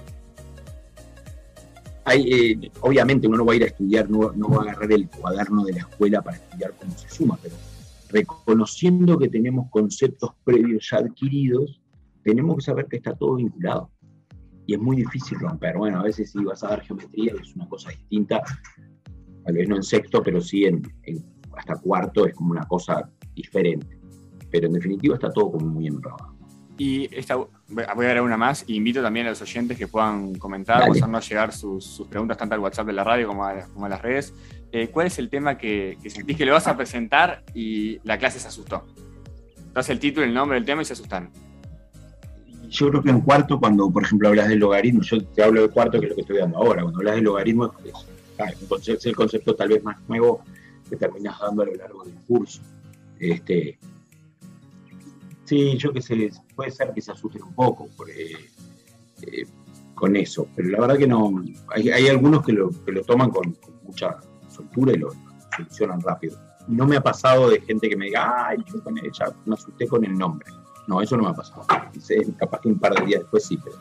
[2.05, 4.91] hay, eh, obviamente uno no va a ir a estudiar, no, no va a agarrar
[4.91, 7.55] el cuaderno de la escuela para estudiar cómo se suma, pero
[8.11, 11.81] reconociendo que tenemos conceptos previos ya adquiridos,
[12.23, 13.91] tenemos que saber que está todo vinculado.
[14.67, 15.77] Y es muy difícil romper.
[15.77, 18.41] Bueno, a veces sí vas a dar geometría, que es una cosa distinta,
[19.43, 21.25] tal vez no en sexto, pero sí en, en
[21.57, 23.99] hasta cuarto es como una cosa diferente.
[24.49, 26.35] Pero en definitiva está todo como muy enrolado.
[26.77, 28.63] Y esta, voy a agregar una más.
[28.67, 32.55] Invito también a los oyentes que puedan comentar o hacernos llegar sus, sus preguntas tanto
[32.55, 34.33] al WhatsApp de la radio como a, como a las redes.
[34.73, 38.17] Eh, ¿Cuál es el tema que, que sentís que le vas a presentar y la
[38.17, 38.85] clase se asustó?
[39.73, 41.29] Das el título, el nombre del tema y se asustan.
[42.69, 45.69] Yo creo que en cuarto, cuando por ejemplo hablas del logaritmo, yo te hablo de
[45.69, 49.15] cuarto, que es lo que estoy dando ahora, cuando hablas del logaritmo es, es- el
[49.15, 50.43] concepto tal vez más nuevo
[50.89, 52.61] que terminas dando a lo largo del curso.
[53.19, 53.77] Este,
[55.45, 58.31] sí, yo que sé, puede ser que se asusten un poco eh,
[59.21, 59.45] eh,
[59.93, 64.17] con eso, pero la verdad que no, hay, algunos que lo, lo toman con mucha
[64.61, 65.09] soltura y lo
[65.55, 66.37] solucionan rápido.
[66.67, 69.55] No me ha pasado de gente que me diga, ay, yo con el- ya me
[69.55, 70.47] asusté con el nombre.
[70.87, 71.65] No, eso no me ha pasado.
[71.93, 73.75] Dice, capaz que un par de días después sí, pero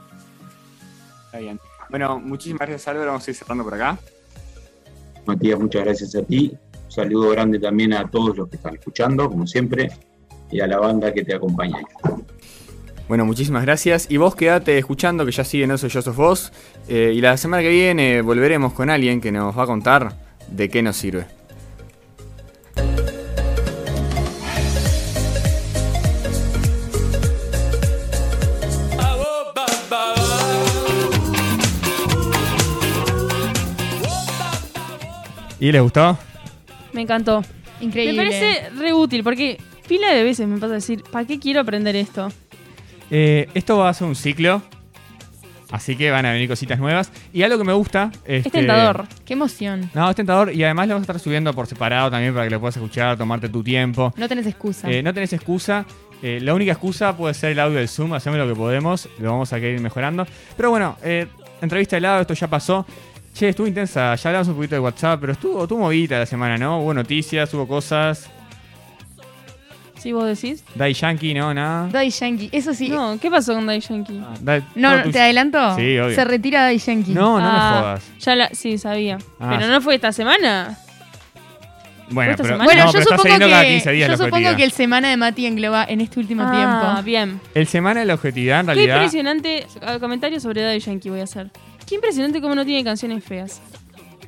[1.26, 1.60] Está bien.
[1.88, 3.10] Bueno, muchísimas gracias, Álvaro.
[3.12, 3.98] Vamos a ir cerrando por acá.
[5.26, 6.56] Matías, muchas gracias a ti.
[6.86, 9.90] Un saludo grande también a todos los que están escuchando, como siempre,
[10.50, 11.78] y a la banda que te acompaña.
[13.08, 14.06] Bueno, muchísimas gracias.
[14.10, 16.52] Y vos quedate escuchando, que ya sigue No Soy Yo Sos Vos.
[16.88, 20.16] Eh, y la semana que viene volveremos con alguien que nos va a contar
[20.48, 21.26] de qué nos sirve.
[35.60, 36.18] ¿Y les gustó?
[36.94, 37.44] Me encantó.
[37.80, 38.22] Increíble.
[38.22, 41.60] Me parece re útil porque pila de veces me pasa a decir, ¿para qué quiero
[41.60, 42.28] aprender esto?
[43.10, 44.62] Eh, esto va a ser un ciclo.
[45.70, 47.12] Así que van a venir cositas nuevas.
[47.32, 48.10] Y algo que me gusta.
[48.24, 49.06] Es este- tentador.
[49.24, 49.90] Qué emoción.
[49.94, 50.52] No, es tentador.
[50.52, 53.16] Y además lo vamos a estar subiendo por separado también para que lo puedas escuchar,
[53.16, 54.12] tomarte tu tiempo.
[54.16, 54.90] No tenés excusa.
[54.90, 55.84] Eh, no tenés excusa.
[56.22, 58.12] Eh, la única excusa puede ser el audio del Zoom.
[58.14, 59.08] Hacemos lo que podemos.
[59.18, 60.26] Lo vamos a querer ir mejorando.
[60.56, 61.26] Pero bueno, eh,
[61.62, 62.84] entrevista de lado, esto ya pasó.
[63.32, 64.14] Che, estuvo intensa.
[64.16, 66.80] Ya hablamos un poquito de WhatsApp, pero estuvo, estuvo movida la semana, ¿no?
[66.82, 68.28] Hubo noticias, hubo cosas.
[70.00, 70.64] ¿Sí vos decís?
[70.74, 71.52] Dai Yankee, ¿no?
[71.52, 71.88] Nada.
[71.92, 72.48] Daddy Yankee.
[72.52, 72.88] Eso sí.
[72.88, 74.20] No, ¿qué pasó con Daddy Yankee?
[74.40, 75.76] Dai- No, todo no, tu- ¿te adelanto?
[75.76, 76.14] Sí, obvio.
[76.14, 77.12] Se retira Daddy Yankee.
[77.12, 78.02] No, no Ah, me jodas.
[78.20, 79.18] Ya la, sí, sabía.
[79.38, 79.70] Ah, pero sí.
[79.72, 80.78] no fue esta semana.
[82.12, 82.64] Bueno, esta pero, semana?
[82.64, 84.56] Bueno, no, yo pero está supongo, saliendo cada que, 15 días yo la supongo objetividad.
[84.56, 87.02] que el semana de Mati engloba en este último ah, tiempo.
[87.04, 87.40] bien.
[87.54, 88.94] El semana de la objetividad, en Qué realidad.
[88.96, 89.66] impresionante.
[89.82, 91.50] ah, Comentario sobre Daddy Yankee voy a hacer.
[91.86, 93.60] Qué impresionante cómo no tiene canciones feas.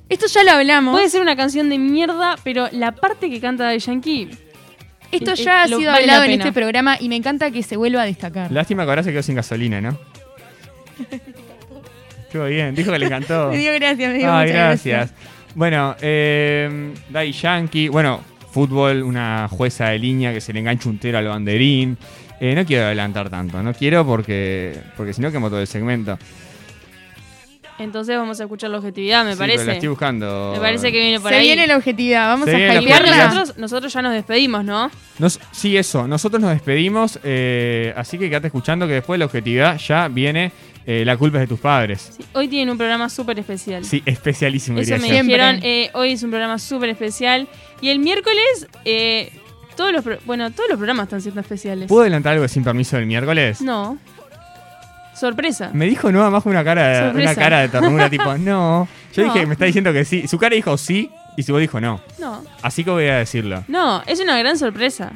[0.09, 0.93] Esto ya lo hablamos.
[0.95, 4.29] Puede ser una canción de mierda, pero la parte que canta Daddy Yankee.
[5.13, 7.51] Esto eh, ya ha lo- sido vale la hablado en este programa y me encanta
[7.51, 8.51] que se vuelva a destacar.
[8.51, 9.99] Lástima que ahora se quedó sin gasolina, ¿no?
[12.27, 13.49] Estuvo bien, dijo que le encantó.
[13.53, 15.15] Me dio gracias, me dio muchas gracias.
[15.55, 20.99] Bueno, eh, Daddy Yankee, bueno, fútbol, una jueza de línea que se le engancha un
[20.99, 21.99] tero al banderín.
[22.41, 26.19] Eh, no quiero adelantar tanto, no quiero porque porque si no quemo todo el segmento.
[27.79, 29.73] Entonces vamos a escuchar la objetividad, me Sí, pero la parece.
[29.73, 30.53] estoy buscando.
[30.55, 31.47] Me parece que viene por Se ahí.
[31.47, 34.91] viene la objetividad, vamos Se a Igual nosotros, nosotros ya nos despedimos, ¿no?
[35.19, 36.07] Nos- sí, eso.
[36.07, 40.53] Nosotros nos despedimos, eh, así que quédate escuchando que después de la objetividad ya viene
[40.85, 42.11] eh, La culpa es de tus padres.
[42.17, 43.85] Sí, hoy tienen un programa súper especial.
[43.85, 45.15] Sí, especialísimo, Eso diría me yo.
[45.15, 45.35] Siempre.
[45.37, 45.61] dijeron.
[45.63, 47.47] eh, hoy es un programa súper especial.
[47.81, 49.31] Y el miércoles, eh,
[49.77, 51.87] todos los pro- bueno, todos los programas están siendo especiales.
[51.87, 53.61] ¿Puedo adelantar algo sin permiso del miércoles?
[53.63, 53.97] No.
[55.23, 55.71] Sorpresa.
[55.73, 57.31] Me dijo no, más con una cara, Sorpresa.
[57.33, 58.89] una cara de ternura, tipo, no.
[59.15, 59.33] Yo No.
[59.33, 60.27] dije, me está diciendo que sí.
[60.29, 62.01] Su cara dijo sí y su voz dijo no.
[62.19, 62.43] No.
[62.63, 63.65] Así que voy a decirlo.
[63.69, 65.13] No, es una gran sorpresa.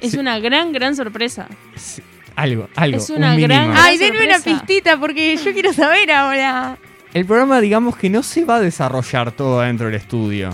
[0.00, 0.18] Es Sí.
[0.18, 1.46] una gran, gran sorpresa.
[1.76, 2.02] Sí,
[2.36, 2.96] Algo, algo.
[2.98, 3.54] Es una un mínimo.
[3.54, 6.76] gran- Ay, denme una pistita porque yo quiero saber ahora.
[7.14, 10.50] El programa, digamos que no se va a desarrollar todo dentro del estudio.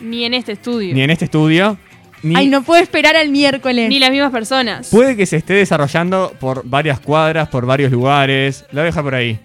[0.00, 0.94] Ni en este estudio.
[0.94, 1.76] Ni en este estudio,
[2.22, 3.88] ni, Ay, no puedo esperar al miércoles.
[3.88, 4.88] Ni las mismas personas.
[4.90, 8.64] puede que se esté desarrollando por varias cuadras, por varios lugares.
[8.72, 9.38] Lo deja por ahí.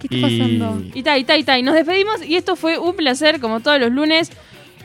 [0.00, 0.82] ¿Qué está pasando?
[0.94, 1.58] Y ta, y ta, y ta.
[1.58, 2.22] Y nos despedimos.
[2.26, 4.30] Y esto fue un placer, como todos los lunes.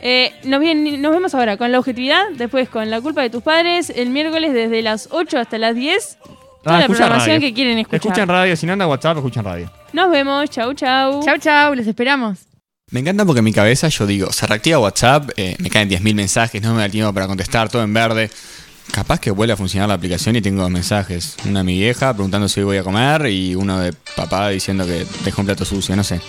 [0.01, 3.41] Eh, nos, bien- nos vemos ahora con la objetividad, después con la culpa de tus
[3.41, 6.17] padres, el miércoles desde las 8 hasta las 10.
[6.63, 7.39] Toda Ah, la programación radio.
[7.47, 7.99] que quieren escuchar.
[8.01, 9.71] Escuchan radio, si no anda WhatsApp, escuchan radio.
[9.93, 11.23] Nos vemos, chau chau.
[11.23, 12.46] Chau, chau, los esperamos.
[12.89, 16.15] Me encanta porque en mi cabeza yo digo, se reactiva WhatsApp, eh, me caen 10.000
[16.15, 18.31] mensajes, no me da tiempo para contestar, todo en verde.
[18.93, 21.35] Capaz que vuelve a funcionar la aplicación y tengo dos mensajes.
[21.43, 24.85] Una de mi vieja preguntando si hoy voy a comer y uno de papá diciendo
[24.85, 26.21] que dejó un plato sucio, no sé.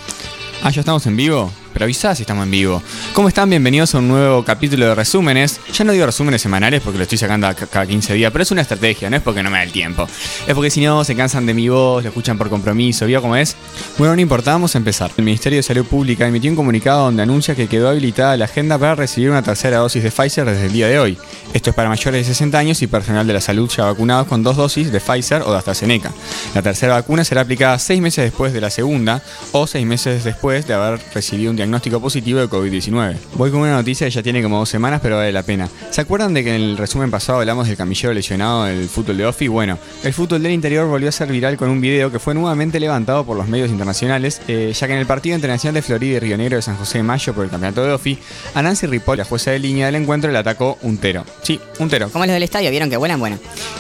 [0.65, 1.53] Ah, ya estamos en vivo.
[1.79, 2.83] Pero avisá si estamos en vivo.
[3.13, 3.49] ¿Cómo están?
[3.49, 5.61] Bienvenidos a un nuevo capítulo de resúmenes.
[5.73, 8.63] Ya no digo resúmenes semanales porque lo estoy sacando cada 15 días, pero es una
[8.63, 10.09] estrategia, no es porque no me da el tiempo.
[10.49, 13.07] Es porque si no, se cansan de mi voz, lo escuchan por compromiso.
[13.07, 13.55] ¿Vio cómo es?
[13.97, 15.13] Bueno, no importa, vamos a empezar.
[15.17, 18.77] El Ministerio de Salud Pública emitió un comunicado donde anuncia que quedó habilitada la agenda
[18.77, 21.17] para recibir una tercera dosis de Pfizer desde el día de hoy.
[21.55, 24.43] Esto es para mayores de 60 años y personal de la salud ya vacunados con
[24.43, 26.11] dos dosis de Pfizer o de AstraZeneca.
[26.57, 29.23] La tercera vacuna será aplicada seis meses después de la segunda
[29.53, 31.68] o seis meses después de haber recibido un diagnóstico
[32.01, 33.17] positivo de COVID-19.
[33.35, 35.69] Voy con una noticia que ya tiene como dos semanas, pero vale la pena.
[35.91, 39.27] ¿Se acuerdan de que en el resumen pasado hablamos del camillero lesionado del fútbol de
[39.27, 39.49] Ofi?
[39.49, 42.81] Bueno, el fútbol del interior volvió a ser viral con un video que fue nuevamente
[42.81, 46.19] levantado por los medios internacionales, eh, ya que en el partido internacional de Florida y
[46.21, 48.19] Río Negro de San José de Mayo por el campeonato de Ofi,
[48.55, 51.25] a Nancy Ripoll, la jueza de línea del encuentro, le atacó un tero.
[51.43, 52.09] Sí, un tero.
[52.11, 53.21] Como los del estadio, ¿vieron que vuelan?
[53.21, 53.39] Bueno.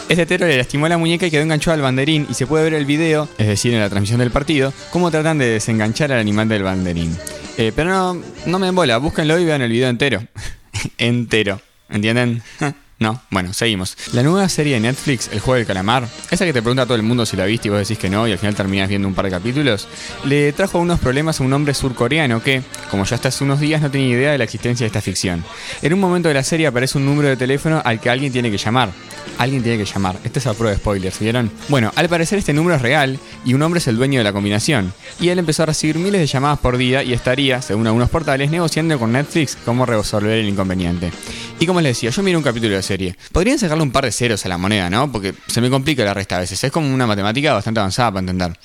[0.08, 2.74] Este tero le lastimó la muñeca y quedó enganchado al banderín y se puede ver
[2.74, 6.48] el video, es decir, en la transmisión del partido, cómo tratan de desenganchar al animal
[6.48, 7.16] del banderín.
[7.58, 10.22] Eh, pero no, no me embola, búsquenlo y vean el video entero.
[10.98, 11.60] entero.
[11.90, 12.42] ¿Entienden?
[13.00, 13.96] No, bueno, seguimos.
[14.12, 16.96] La nueva serie de Netflix, El Juego del Calamar, esa que te pregunta a todo
[16.96, 19.06] el mundo si la viste y vos decís que no y al final terminas viendo
[19.06, 19.86] un par de capítulos,
[20.24, 23.80] le trajo unos problemas a un hombre surcoreano que, como ya hasta hace unos días,
[23.80, 25.44] no tenía idea de la existencia de esta ficción.
[25.80, 28.50] En un momento de la serie aparece un número de teléfono al que alguien tiene
[28.50, 28.90] que llamar.
[29.38, 30.18] Alguien tiene que llamar.
[30.24, 31.52] Este es a prueba de spoilers, ¿vieron?
[31.68, 34.32] Bueno, al parecer este número es real y un hombre es el dueño de la
[34.32, 34.92] combinación.
[35.20, 38.50] Y él empezó a recibir miles de llamadas por día y estaría, según algunos portales,
[38.50, 41.12] negociando con Netflix cómo resolver el inconveniente.
[41.60, 43.16] Y como les decía, yo miro un capítulo de serie.
[43.32, 45.12] Podrían sacarle un par de ceros a la moneda, ¿no?
[45.12, 46.62] Porque se me complica la resta a veces.
[46.64, 48.58] Es como una matemática bastante avanzada para entender.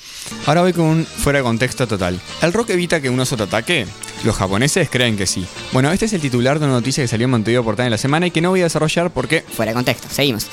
[0.45, 2.19] Ahora voy con un fuera de contexto total.
[2.41, 3.85] ¿El rock evita que un oso ataque?
[4.23, 5.45] Los japoneses creen que sí.
[5.73, 7.97] Bueno, este es el titular de una noticia que salió en Montevideo Portal en la
[7.97, 10.47] semana y que no voy a desarrollar porque Fuera de contexto, seguimos.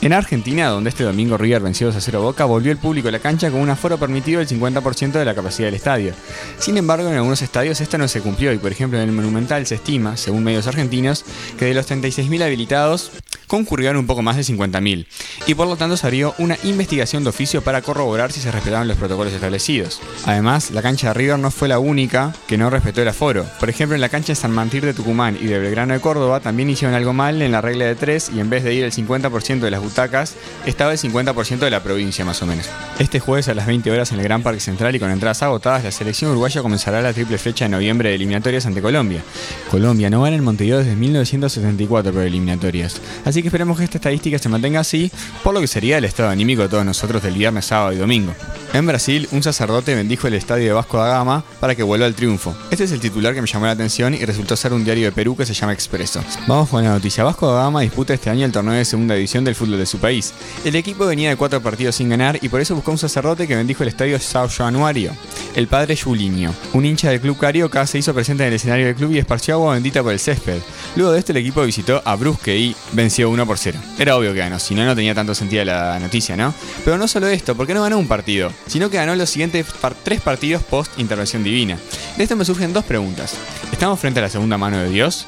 [0.00, 3.12] En Argentina, donde este domingo River venció 2 a 0 Boca, volvió el público a
[3.12, 6.12] la cancha con un aforo permitido del 50% de la capacidad del estadio.
[6.58, 9.66] Sin embargo, en algunos estadios esto no se cumplió y, por ejemplo, en el Monumental
[9.66, 11.24] se estima, según medios argentinos,
[11.58, 13.12] que de los 36.000 habilitados
[13.52, 15.04] concurrieron un poco más de 50.000
[15.46, 18.88] y por lo tanto se abrió una investigación de oficio para corroborar si se respetaban
[18.88, 20.00] los protocolos establecidos.
[20.24, 23.44] Además, la cancha de River no fue la única que no respetó el aforo.
[23.60, 26.40] Por ejemplo, en la cancha de San Martín de Tucumán y de Belgrano de Córdoba
[26.40, 28.92] también hicieron algo mal en la regla de 3 y en vez de ir el
[28.92, 30.34] 50% de las butacas,
[30.64, 32.70] estaba el 50% de la provincia más o menos.
[32.98, 35.84] Este jueves a las 20 horas en el Gran Parque Central y con entradas agotadas,
[35.84, 39.22] la selección uruguaya comenzará la triple flecha de noviembre de eliminatorias ante Colombia.
[39.70, 42.98] Colombia no gana en Montevideo desde 1974 por eliminatorias.
[43.26, 45.10] Así que esperemos que esta estadística se mantenga así,
[45.42, 48.34] por lo que sería el estado anímico de todos nosotros del viernes, sábado y domingo.
[48.74, 52.14] En Brasil, un sacerdote bendijo el estadio de Vasco da Gama para que vuelva al
[52.14, 52.56] triunfo.
[52.70, 55.12] Este es el titular que me llamó la atención y resultó ser un diario de
[55.12, 56.24] Perú que se llama Expreso.
[56.46, 57.22] Vamos con la noticia.
[57.22, 59.98] Vasco da Gama disputa este año el torneo de segunda división del fútbol de su
[59.98, 60.32] país.
[60.64, 63.54] El equipo venía de cuatro partidos sin ganar y por eso buscó un sacerdote que
[63.54, 65.12] bendijo el estadio Sao Januario.
[65.54, 68.94] El padre Julinho, un hincha del club carioca, se hizo presente en el escenario del
[68.94, 70.62] club y esparció agua bendita por el césped.
[70.96, 73.78] Luego de esto el equipo visitó a Brusque y venció 1 por 0.
[73.98, 76.54] Era obvio que ganó, si no, no tenía tanto sentido la noticia, ¿no?
[76.86, 79.66] Pero no solo esto, porque no ganó un partido, sino que ganó los siguientes
[80.02, 81.78] tres partidos post intervención divina.
[82.16, 83.34] De esto me surgen dos preguntas.
[83.72, 85.26] ¿Estamos frente a la segunda mano de Dios?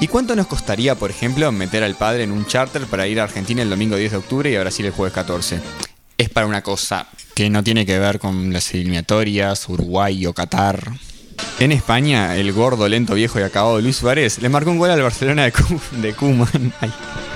[0.00, 3.24] ¿Y cuánto nos costaría, por ejemplo, meter al padre en un charter para ir a
[3.24, 5.60] Argentina el domingo 10 de octubre y a Brasil el jueves 14?
[6.18, 10.92] Es para una cosa que no tiene que ver con las eliminatorias, Uruguay o Qatar.
[11.58, 15.02] En España, el gordo, lento, viejo y acabado Luis Suárez le marcó un gol al
[15.02, 16.72] Barcelona de Koeman.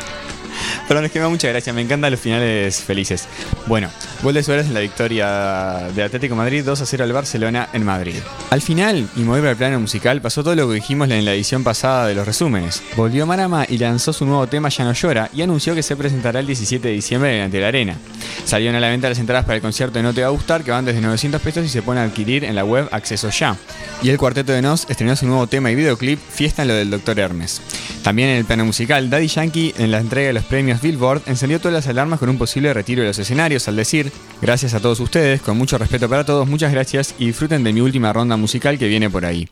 [0.89, 3.27] Perdón, es que me da mucha gracia, me encantan los finales felices.
[3.67, 3.91] Bueno,
[4.23, 7.85] gol de Suárez en la victoria de Atlético Madrid 2 a 0 al Barcelona en
[7.85, 8.17] Madrid.
[8.51, 11.65] Al final, y mover al plano musical, pasó todo lo que dijimos en la edición
[11.65, 12.85] pasada de los resúmenes.
[12.97, 16.39] Volvió Marama y lanzó su nuevo tema Ya no llora y anunció que se presentará
[16.39, 17.97] el 17 de diciembre ante la arena.
[18.45, 20.63] Salieron a la venta las entradas para el concierto de No Te Va a Gustar,
[20.63, 23.57] que van desde 900 pesos y se pueden adquirir en la web Acceso Ya.
[24.03, 26.91] Y el cuarteto de Nos estrenó su nuevo tema y videoclip Fiesta en lo del
[26.91, 27.19] Dr.
[27.19, 27.61] Hermes.
[28.07, 31.59] También en el plano musical, Daddy Yankee, en la entrega de los premios Billboard, encendió
[31.59, 35.01] todas las alarmas con un posible retiro de los escenarios al decir, gracias a todos
[35.01, 38.79] ustedes, con mucho respeto para todos, muchas gracias y disfruten de mi última ronda musical
[38.79, 39.49] que viene por ahí.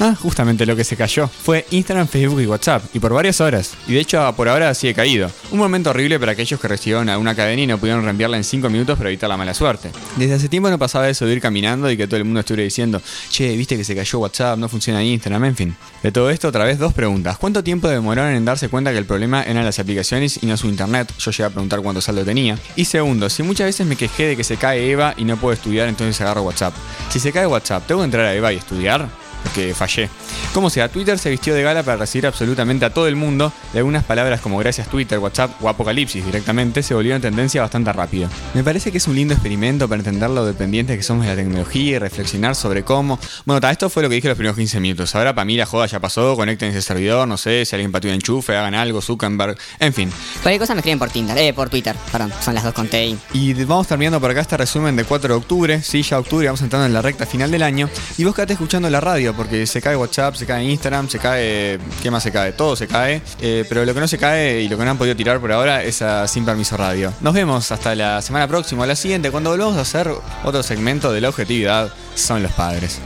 [0.00, 3.74] Ah, justamente lo que se cayó fue Instagram, Facebook y WhatsApp, y por varias horas.
[3.86, 5.30] Y de hecho, por ahora sigue caído.
[5.52, 8.68] Un momento horrible para aquellos que recibieron alguna cadena y no pudieron reenviarla en 5
[8.70, 9.90] minutos para evitar la mala suerte.
[10.16, 12.64] Desde hace tiempo no pasaba eso de ir caminando y que todo el mundo estuviera
[12.64, 15.76] diciendo, che, viste que se cayó WhatsApp, no funciona Instagram, en fin.
[16.02, 17.38] De todo esto, otra vez dos preguntas.
[17.38, 20.66] ¿Cuánto tiempo demoraron en darse cuenta que el problema eran las aplicaciones y no su
[20.68, 21.12] internet?
[21.18, 22.58] Yo llegué a preguntar cuánto saldo tenía.
[22.74, 25.54] Y segundo, si muchas veces me quejé de que se cae Eva y no puedo
[25.54, 26.74] estudiar, entonces agarro WhatsApp.
[27.10, 29.23] Si se cae WhatsApp, ¿tengo que entrar a Eva y estudiar?
[29.44, 30.08] Porque fallé.
[30.52, 33.78] Como sea, Twitter se vistió de gala para recibir absolutamente a todo el mundo y
[33.78, 38.28] algunas palabras como gracias Twitter, WhatsApp o Apocalipsis directamente se volvieron tendencia bastante rápido.
[38.54, 41.36] Me parece que es un lindo experimento para entender lo dependientes que somos de la
[41.36, 43.18] tecnología y reflexionar sobre cómo...
[43.44, 45.14] Bueno, esto fue lo que dije los primeros 15 minutos.
[45.14, 48.10] Ahora para mí la joda ya pasó, conecten ese servidor, no sé, si alguien pateó
[48.10, 50.10] un enchufe, hagan algo, Zuckerberg, en fin.
[50.42, 53.06] Cualquier cosa me escriben por Tinder, eh, por Twitter, perdón, son las dos con T.
[53.06, 55.82] y- Y vamos terminando por acá este resumen de 4 de octubre.
[55.82, 57.88] Sí, ya octubre, vamos entrando en la recta final del año.
[58.16, 61.78] Y vos quedate escuchando la radio, porque se cae WhatsApp, se cae Instagram, se cae.
[62.02, 62.52] ¿Qué más se cae?
[62.52, 63.22] Todo se cae.
[63.40, 65.52] Eh, pero lo que no se cae y lo que no han podido tirar por
[65.52, 67.12] ahora es a Sin Permiso Radio.
[67.20, 70.10] Nos vemos hasta la semana próxima o la siguiente, cuando volvamos a hacer
[70.44, 71.92] otro segmento de la objetividad.
[72.14, 73.00] Son los padres.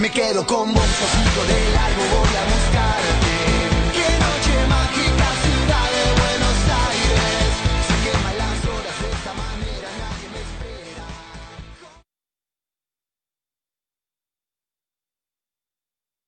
[0.00, 2.57] Me quedo con vos, de largo, voy a.